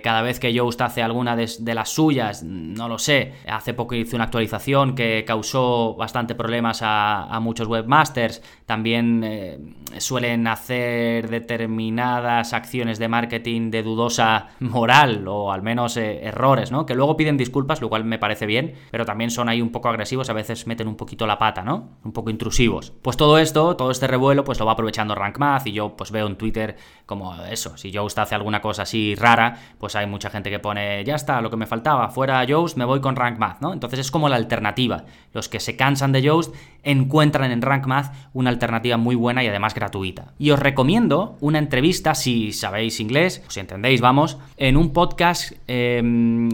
cada 0.03 0.21
vez 0.21 0.39
que 0.39 0.53
Yoast 0.53 0.79
hace 0.81 1.01
alguna 1.01 1.35
de 1.35 1.72
las 1.73 1.89
suyas, 1.89 2.43
no 2.43 2.87
lo 2.87 2.97
sé. 2.97 3.33
Hace 3.47 3.73
poco 3.73 3.95
hice 3.95 4.15
una 4.15 4.25
actualización 4.25 4.95
que 4.95 5.23
causó 5.25 5.95
bastante 5.95 6.35
problemas 6.35 6.79
a, 6.81 7.39
muchos 7.41 7.67
webmasters. 7.67 8.41
También 8.65 9.23
eh, 9.23 9.59
suelen 9.97 10.47
hacer 10.47 11.29
determinadas 11.29 12.53
acciones 12.53 12.99
de 12.99 13.07
marketing 13.07 13.71
de 13.71 13.83
dudosa 13.83 14.49
moral 14.59 15.27
o 15.27 15.51
al 15.51 15.61
menos 15.61 15.97
eh, 15.97 16.23
errores, 16.23 16.71
¿no? 16.71 16.85
Que 16.85 16.95
luego 16.95 17.17
piden 17.17 17.37
disculpas, 17.37 17.81
lo 17.81 17.89
cual 17.89 18.05
me 18.05 18.19
parece 18.19 18.45
bien, 18.45 18.75
pero 18.91 19.05
también 19.05 19.31
son 19.31 19.49
ahí 19.49 19.61
un 19.61 19.71
poco 19.71 19.89
agresivos, 19.89 20.29
a 20.29 20.33
veces 20.33 20.67
meten 20.67 20.87
un 20.87 20.95
poquito 20.95 21.27
la 21.27 21.37
pata, 21.37 21.63
¿no? 21.63 21.97
Un 22.03 22.13
poco 22.13 22.29
intrusivos. 22.29 22.93
Pues 23.01 23.17
todo 23.17 23.37
esto, 23.37 23.75
todo 23.75 23.91
este 23.91 24.07
revuelo, 24.07 24.43
pues 24.43 24.59
lo 24.59 24.65
va 24.65 24.73
aprovechando 24.73 25.15
Rank 25.15 25.37
Math 25.37 25.67
y 25.67 25.73
yo 25.73 25.95
pues 25.95 26.11
veo 26.11 26.27
en 26.27 26.37
Twitter 26.37 26.75
como 27.05 27.35
eso, 27.45 27.77
si 27.77 27.91
Yoast 27.91 28.17
hace 28.17 28.35
alguna 28.35 28.61
cosa 28.61 28.83
así 28.83 29.15
rara, 29.15 29.57
pues 29.77 29.95
hay 29.95 30.07
mucha 30.07 30.29
gente 30.29 30.49
que 30.49 30.59
pone, 30.59 31.03
ya 31.03 31.15
está, 31.15 31.41
lo 31.41 31.49
que 31.49 31.57
me 31.57 31.62
faltaba, 31.65 32.09
fuera 32.09 32.43
Yoast, 32.43 32.77
me 32.77 32.85
voy 32.85 33.01
con 33.01 33.15
Rank 33.15 33.37
Math, 33.37 33.61
¿no? 33.61 33.73
Entonces 33.73 33.99
es 33.99 34.11
como 34.11 34.29
la 34.29 34.35
alternativa. 34.35 35.05
Los 35.33 35.49
que 35.49 35.59
se 35.59 35.75
cansan 35.75 36.11
de 36.11 36.21
Yoast 36.21 36.53
encuentran 36.83 37.51
en 37.51 37.61
Rank 37.61 37.85
Math 37.85 38.13
una 38.33 38.49
alternativa 38.49 38.97
muy 38.97 39.15
buena 39.15 39.43
y 39.43 39.47
además 39.47 39.73
gratuita. 39.73 40.33
Y 40.37 40.51
os 40.51 40.59
recomiendo 40.59 41.37
una 41.39 41.59
entrevista, 41.59 42.15
si 42.15 42.51
sabéis 42.51 42.99
inglés, 42.99 43.43
o 43.47 43.51
si 43.51 43.59
entendéis, 43.59 44.01
vamos, 44.01 44.37
en 44.57 44.77
un 44.77 44.93
podcast... 44.93 45.53
Em, 45.67 46.49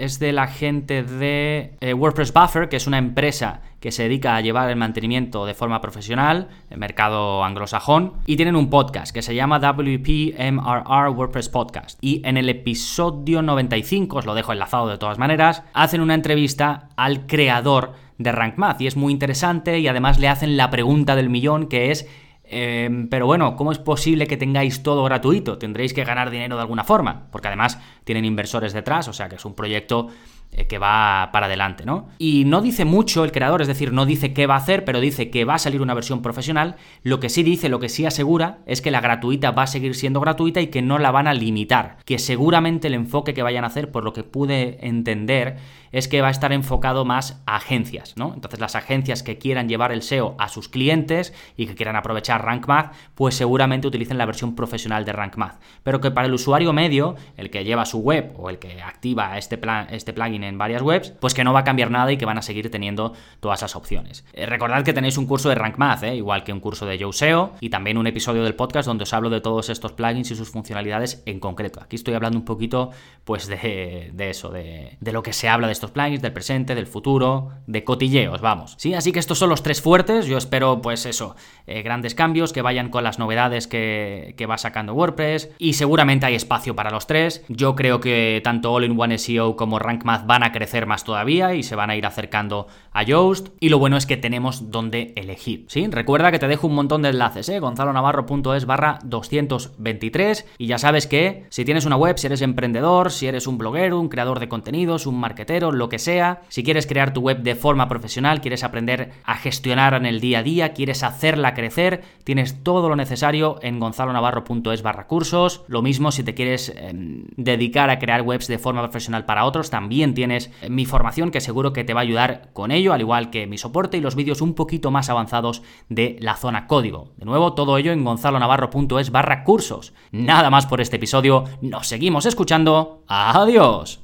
es 0.00 0.18
de 0.18 0.32
la 0.32 0.46
gente 0.46 1.02
de 1.02 1.76
WordPress 1.94 2.32
Buffer, 2.32 2.68
que 2.68 2.76
es 2.76 2.86
una 2.86 2.98
empresa 2.98 3.60
que 3.80 3.92
se 3.92 4.04
dedica 4.04 4.36
a 4.36 4.40
llevar 4.40 4.68
el 4.68 4.76
mantenimiento 4.76 5.46
de 5.46 5.54
forma 5.54 5.80
profesional, 5.80 6.48
el 6.68 6.78
mercado 6.78 7.44
anglosajón, 7.44 8.14
y 8.26 8.36
tienen 8.36 8.56
un 8.56 8.70
podcast 8.70 9.12
que 9.12 9.22
se 9.22 9.34
llama 9.34 9.58
WPMRR 9.58 11.08
WordPress 11.10 11.48
Podcast. 11.48 11.98
Y 12.00 12.20
en 12.24 12.36
el 12.36 12.48
episodio 12.48 13.42
95, 13.42 14.18
os 14.18 14.26
lo 14.26 14.34
dejo 14.34 14.52
enlazado 14.52 14.88
de 14.88 14.98
todas 14.98 15.18
maneras, 15.18 15.62
hacen 15.72 16.00
una 16.00 16.14
entrevista 16.14 16.88
al 16.96 17.26
creador 17.26 17.94
de 18.18 18.32
Rank 18.32 18.58
Math 18.58 18.82
y 18.82 18.86
es 18.86 18.96
muy 18.96 19.12
interesante 19.12 19.78
y 19.78 19.88
además 19.88 20.18
le 20.18 20.28
hacen 20.28 20.58
la 20.58 20.68
pregunta 20.70 21.16
del 21.16 21.30
millón 21.30 21.68
que 21.68 21.90
es 21.90 22.06
em, 22.50 23.08
pero 23.08 23.26
bueno, 23.26 23.56
¿cómo 23.56 23.72
es 23.72 23.78
posible 23.78 24.26
que 24.26 24.36
tengáis 24.36 24.82
todo 24.82 25.04
gratuito? 25.04 25.58
Tendréis 25.58 25.94
que 25.94 26.04
ganar 26.04 26.30
dinero 26.30 26.56
de 26.56 26.62
alguna 26.62 26.84
forma, 26.84 27.28
porque 27.30 27.48
además 27.48 27.78
tienen 28.04 28.24
inversores 28.24 28.72
detrás, 28.72 29.08
o 29.08 29.12
sea 29.12 29.28
que 29.28 29.36
es 29.36 29.44
un 29.44 29.54
proyecto 29.54 30.08
que 30.50 30.78
va 30.78 31.30
para 31.32 31.46
adelante, 31.46 31.84
¿no? 31.84 32.08
Y 32.18 32.44
no 32.44 32.60
dice 32.60 32.84
mucho 32.84 33.24
el 33.24 33.32
creador, 33.32 33.62
es 33.62 33.68
decir, 33.68 33.92
no 33.92 34.06
dice 34.06 34.32
qué 34.32 34.46
va 34.46 34.54
a 34.54 34.58
hacer, 34.58 34.84
pero 34.84 35.00
dice 35.00 35.30
que 35.30 35.44
va 35.44 35.54
a 35.54 35.58
salir 35.58 35.80
una 35.80 35.94
versión 35.94 36.22
profesional. 36.22 36.76
Lo 37.02 37.20
que 37.20 37.28
sí 37.28 37.42
dice, 37.42 37.68
lo 37.68 37.80
que 37.80 37.88
sí 37.88 38.06
asegura, 38.06 38.58
es 38.66 38.82
que 38.82 38.90
la 38.90 39.00
gratuita 39.00 39.50
va 39.52 39.64
a 39.64 39.66
seguir 39.66 39.94
siendo 39.94 40.20
gratuita 40.20 40.60
y 40.60 40.68
que 40.68 40.82
no 40.82 40.98
la 40.98 41.10
van 41.10 41.26
a 41.26 41.34
limitar. 41.34 41.98
Que 42.04 42.18
seguramente 42.18 42.88
el 42.88 42.94
enfoque 42.94 43.34
que 43.34 43.42
vayan 43.42 43.64
a 43.64 43.68
hacer, 43.68 43.90
por 43.90 44.04
lo 44.04 44.12
que 44.12 44.24
pude 44.24 44.78
entender, 44.86 45.56
es 45.92 46.08
que 46.08 46.20
va 46.20 46.28
a 46.28 46.32
estar 46.32 46.52
enfocado 46.52 47.04
más 47.04 47.42
a 47.46 47.56
agencias, 47.56 48.14
¿no? 48.16 48.32
Entonces 48.34 48.60
las 48.60 48.76
agencias 48.76 49.22
que 49.22 49.38
quieran 49.38 49.68
llevar 49.68 49.92
el 49.92 50.02
SEO 50.02 50.36
a 50.38 50.48
sus 50.48 50.68
clientes 50.68 51.32
y 51.56 51.66
que 51.66 51.74
quieran 51.74 51.96
aprovechar 51.96 52.44
Rank 52.44 52.66
Math, 52.68 52.94
pues 53.14 53.34
seguramente 53.34 53.88
utilicen 53.88 54.18
la 54.18 54.26
versión 54.26 54.54
profesional 54.54 55.04
de 55.04 55.12
Rank 55.12 55.36
Math. 55.36 55.60
Pero 55.82 56.00
que 56.00 56.10
para 56.10 56.26
el 56.26 56.34
usuario 56.34 56.72
medio, 56.72 57.16
el 57.36 57.50
que 57.50 57.64
lleva 57.64 57.84
su 57.84 57.98
web 57.98 58.32
o 58.36 58.50
el 58.50 58.58
que 58.58 58.82
activa 58.82 59.36
este, 59.36 59.58
plan, 59.58 59.88
este 59.90 60.12
plugin 60.12 60.39
en 60.44 60.58
varias 60.58 60.82
webs, 60.82 61.10
pues 61.20 61.34
que 61.34 61.44
no 61.44 61.52
va 61.52 61.60
a 61.60 61.64
cambiar 61.64 61.90
nada 61.90 62.12
y 62.12 62.16
que 62.16 62.24
van 62.24 62.38
a 62.38 62.42
seguir 62.42 62.70
teniendo 62.70 63.12
todas 63.40 63.62
las 63.62 63.76
opciones. 63.76 64.24
Eh, 64.32 64.46
recordad 64.46 64.84
que 64.84 64.92
tenéis 64.92 65.16
un 65.18 65.26
curso 65.26 65.48
de 65.48 65.54
Rank 65.54 65.78
Math, 65.78 66.04
eh, 66.04 66.16
igual 66.16 66.44
que 66.44 66.52
un 66.52 66.60
curso 66.60 66.86
de 66.86 66.98
SEO 67.12 67.52
y 67.60 67.70
también 67.70 67.98
un 67.98 68.06
episodio 68.06 68.44
del 68.44 68.54
podcast 68.54 68.86
donde 68.86 69.04
os 69.04 69.12
hablo 69.12 69.30
de 69.30 69.40
todos 69.40 69.68
estos 69.70 69.92
plugins 69.92 70.30
y 70.30 70.36
sus 70.36 70.50
funcionalidades 70.50 71.22
en 71.26 71.40
concreto. 71.40 71.80
Aquí 71.82 71.96
estoy 71.96 72.14
hablando 72.14 72.38
un 72.38 72.44
poquito 72.44 72.90
pues 73.24 73.46
de, 73.46 74.12
eso, 74.18 74.50
de, 74.50 74.96
lo 75.00 75.22
que 75.22 75.32
se 75.32 75.48
habla 75.48 75.66
de 75.66 75.72
estos 75.72 75.90
plugins, 75.90 76.22
del 76.22 76.32
presente, 76.32 76.74
del 76.74 76.86
futuro, 76.86 77.50
de 77.66 77.84
cotilleos, 77.84 78.40
vamos. 78.40 78.74
Sí, 78.78 78.94
así 78.94 79.12
que 79.12 79.18
estos 79.18 79.38
son 79.38 79.50
los 79.50 79.62
tres 79.62 79.80
fuertes. 79.80 80.26
Yo 80.26 80.38
espero, 80.38 80.82
pues 80.82 81.06
eso, 81.06 81.36
eh, 81.66 81.82
grandes 81.82 82.14
cambios 82.14 82.52
que 82.52 82.62
vayan 82.62 82.88
con 82.88 83.04
las 83.04 83.18
novedades 83.18 83.66
que, 83.66 84.34
que 84.36 84.46
va 84.46 84.58
sacando 84.58 84.94
WordPress 84.94 85.50
y 85.58 85.74
seguramente 85.74 86.26
hay 86.26 86.34
espacio 86.34 86.74
para 86.74 86.90
los 86.90 87.06
tres. 87.06 87.44
Yo 87.48 87.74
creo 87.74 88.00
que 88.00 88.40
tanto 88.42 88.72
All-in-One 88.72 89.18
SEO 89.18 89.56
como 89.56 89.78
Rank 89.78 90.04
Math 90.04 90.26
van 90.30 90.44
a 90.44 90.52
crecer 90.52 90.86
más 90.86 91.02
todavía 91.02 91.54
y 91.54 91.64
se 91.64 91.74
van 91.74 91.90
a 91.90 91.96
ir 91.96 92.06
acercando 92.06 92.68
a 92.92 93.02
Yoast. 93.02 93.48
Y 93.58 93.68
lo 93.68 93.80
bueno 93.80 93.96
es 93.96 94.06
que 94.06 94.16
tenemos 94.16 94.70
donde 94.70 95.12
elegir. 95.16 95.64
¿sí? 95.66 95.88
Recuerda 95.90 96.30
que 96.30 96.38
te 96.38 96.46
dejo 96.46 96.68
un 96.68 96.76
montón 96.76 97.02
de 97.02 97.08
enlaces, 97.08 97.48
¿eh? 97.48 97.58
gonzalonavarro.es 97.58 98.64
barra 98.64 99.00
223. 99.02 100.46
Y 100.56 100.68
ya 100.68 100.78
sabes 100.78 101.08
que 101.08 101.46
si 101.48 101.64
tienes 101.64 101.84
una 101.84 101.96
web, 101.96 102.16
si 102.16 102.28
eres 102.28 102.42
emprendedor, 102.42 103.10
si 103.10 103.26
eres 103.26 103.48
un 103.48 103.58
bloguero, 103.58 103.98
un 103.98 104.08
creador 104.08 104.38
de 104.38 104.48
contenidos, 104.48 105.04
un 105.06 105.18
marketero, 105.18 105.72
lo 105.72 105.88
que 105.88 105.98
sea, 105.98 106.42
si 106.48 106.62
quieres 106.62 106.86
crear 106.86 107.12
tu 107.12 107.22
web 107.22 107.42
de 107.42 107.56
forma 107.56 107.88
profesional, 107.88 108.40
quieres 108.40 108.62
aprender 108.62 109.10
a 109.24 109.34
gestionar 109.34 109.94
en 109.94 110.06
el 110.06 110.20
día 110.20 110.38
a 110.38 110.42
día, 110.44 110.72
quieres 110.74 111.02
hacerla 111.02 111.54
crecer, 111.54 112.02
tienes 112.22 112.62
todo 112.62 112.88
lo 112.88 112.94
necesario 112.94 113.58
en 113.62 113.80
gonzalonavarro.es 113.80 114.82
barra 114.82 115.08
cursos. 115.08 115.64
Lo 115.66 115.82
mismo 115.82 116.12
si 116.12 116.22
te 116.22 116.34
quieres 116.34 116.72
em, 116.76 117.24
dedicar 117.36 117.90
a 117.90 117.98
crear 117.98 118.22
webs 118.22 118.46
de 118.46 118.58
forma 118.58 118.80
profesional 118.82 119.24
para 119.24 119.44
otros, 119.44 119.70
también 119.70 120.14
tienes 120.20 120.50
mi 120.68 120.84
formación 120.84 121.30
que 121.30 121.40
seguro 121.40 121.72
que 121.72 121.82
te 121.82 121.94
va 121.94 122.00
a 122.00 122.02
ayudar 122.02 122.50
con 122.52 122.72
ello, 122.72 122.92
al 122.92 123.00
igual 123.00 123.30
que 123.30 123.46
mi 123.46 123.56
soporte 123.56 123.96
y 123.96 124.02
los 124.02 124.16
vídeos 124.16 124.42
un 124.42 124.52
poquito 124.54 124.90
más 124.90 125.08
avanzados 125.08 125.62
de 125.88 126.18
la 126.20 126.36
zona 126.36 126.66
código. 126.66 127.14
De 127.16 127.24
nuevo, 127.24 127.54
todo 127.54 127.78
ello 127.78 127.90
en 127.90 128.04
gonzalonavarro.es 128.04 129.12
barra 129.12 129.44
cursos. 129.44 129.94
Nada 130.12 130.50
más 130.50 130.66
por 130.66 130.82
este 130.82 130.96
episodio, 130.96 131.44
nos 131.62 131.86
seguimos 131.86 132.26
escuchando. 132.26 133.02
Adiós. 133.06 134.02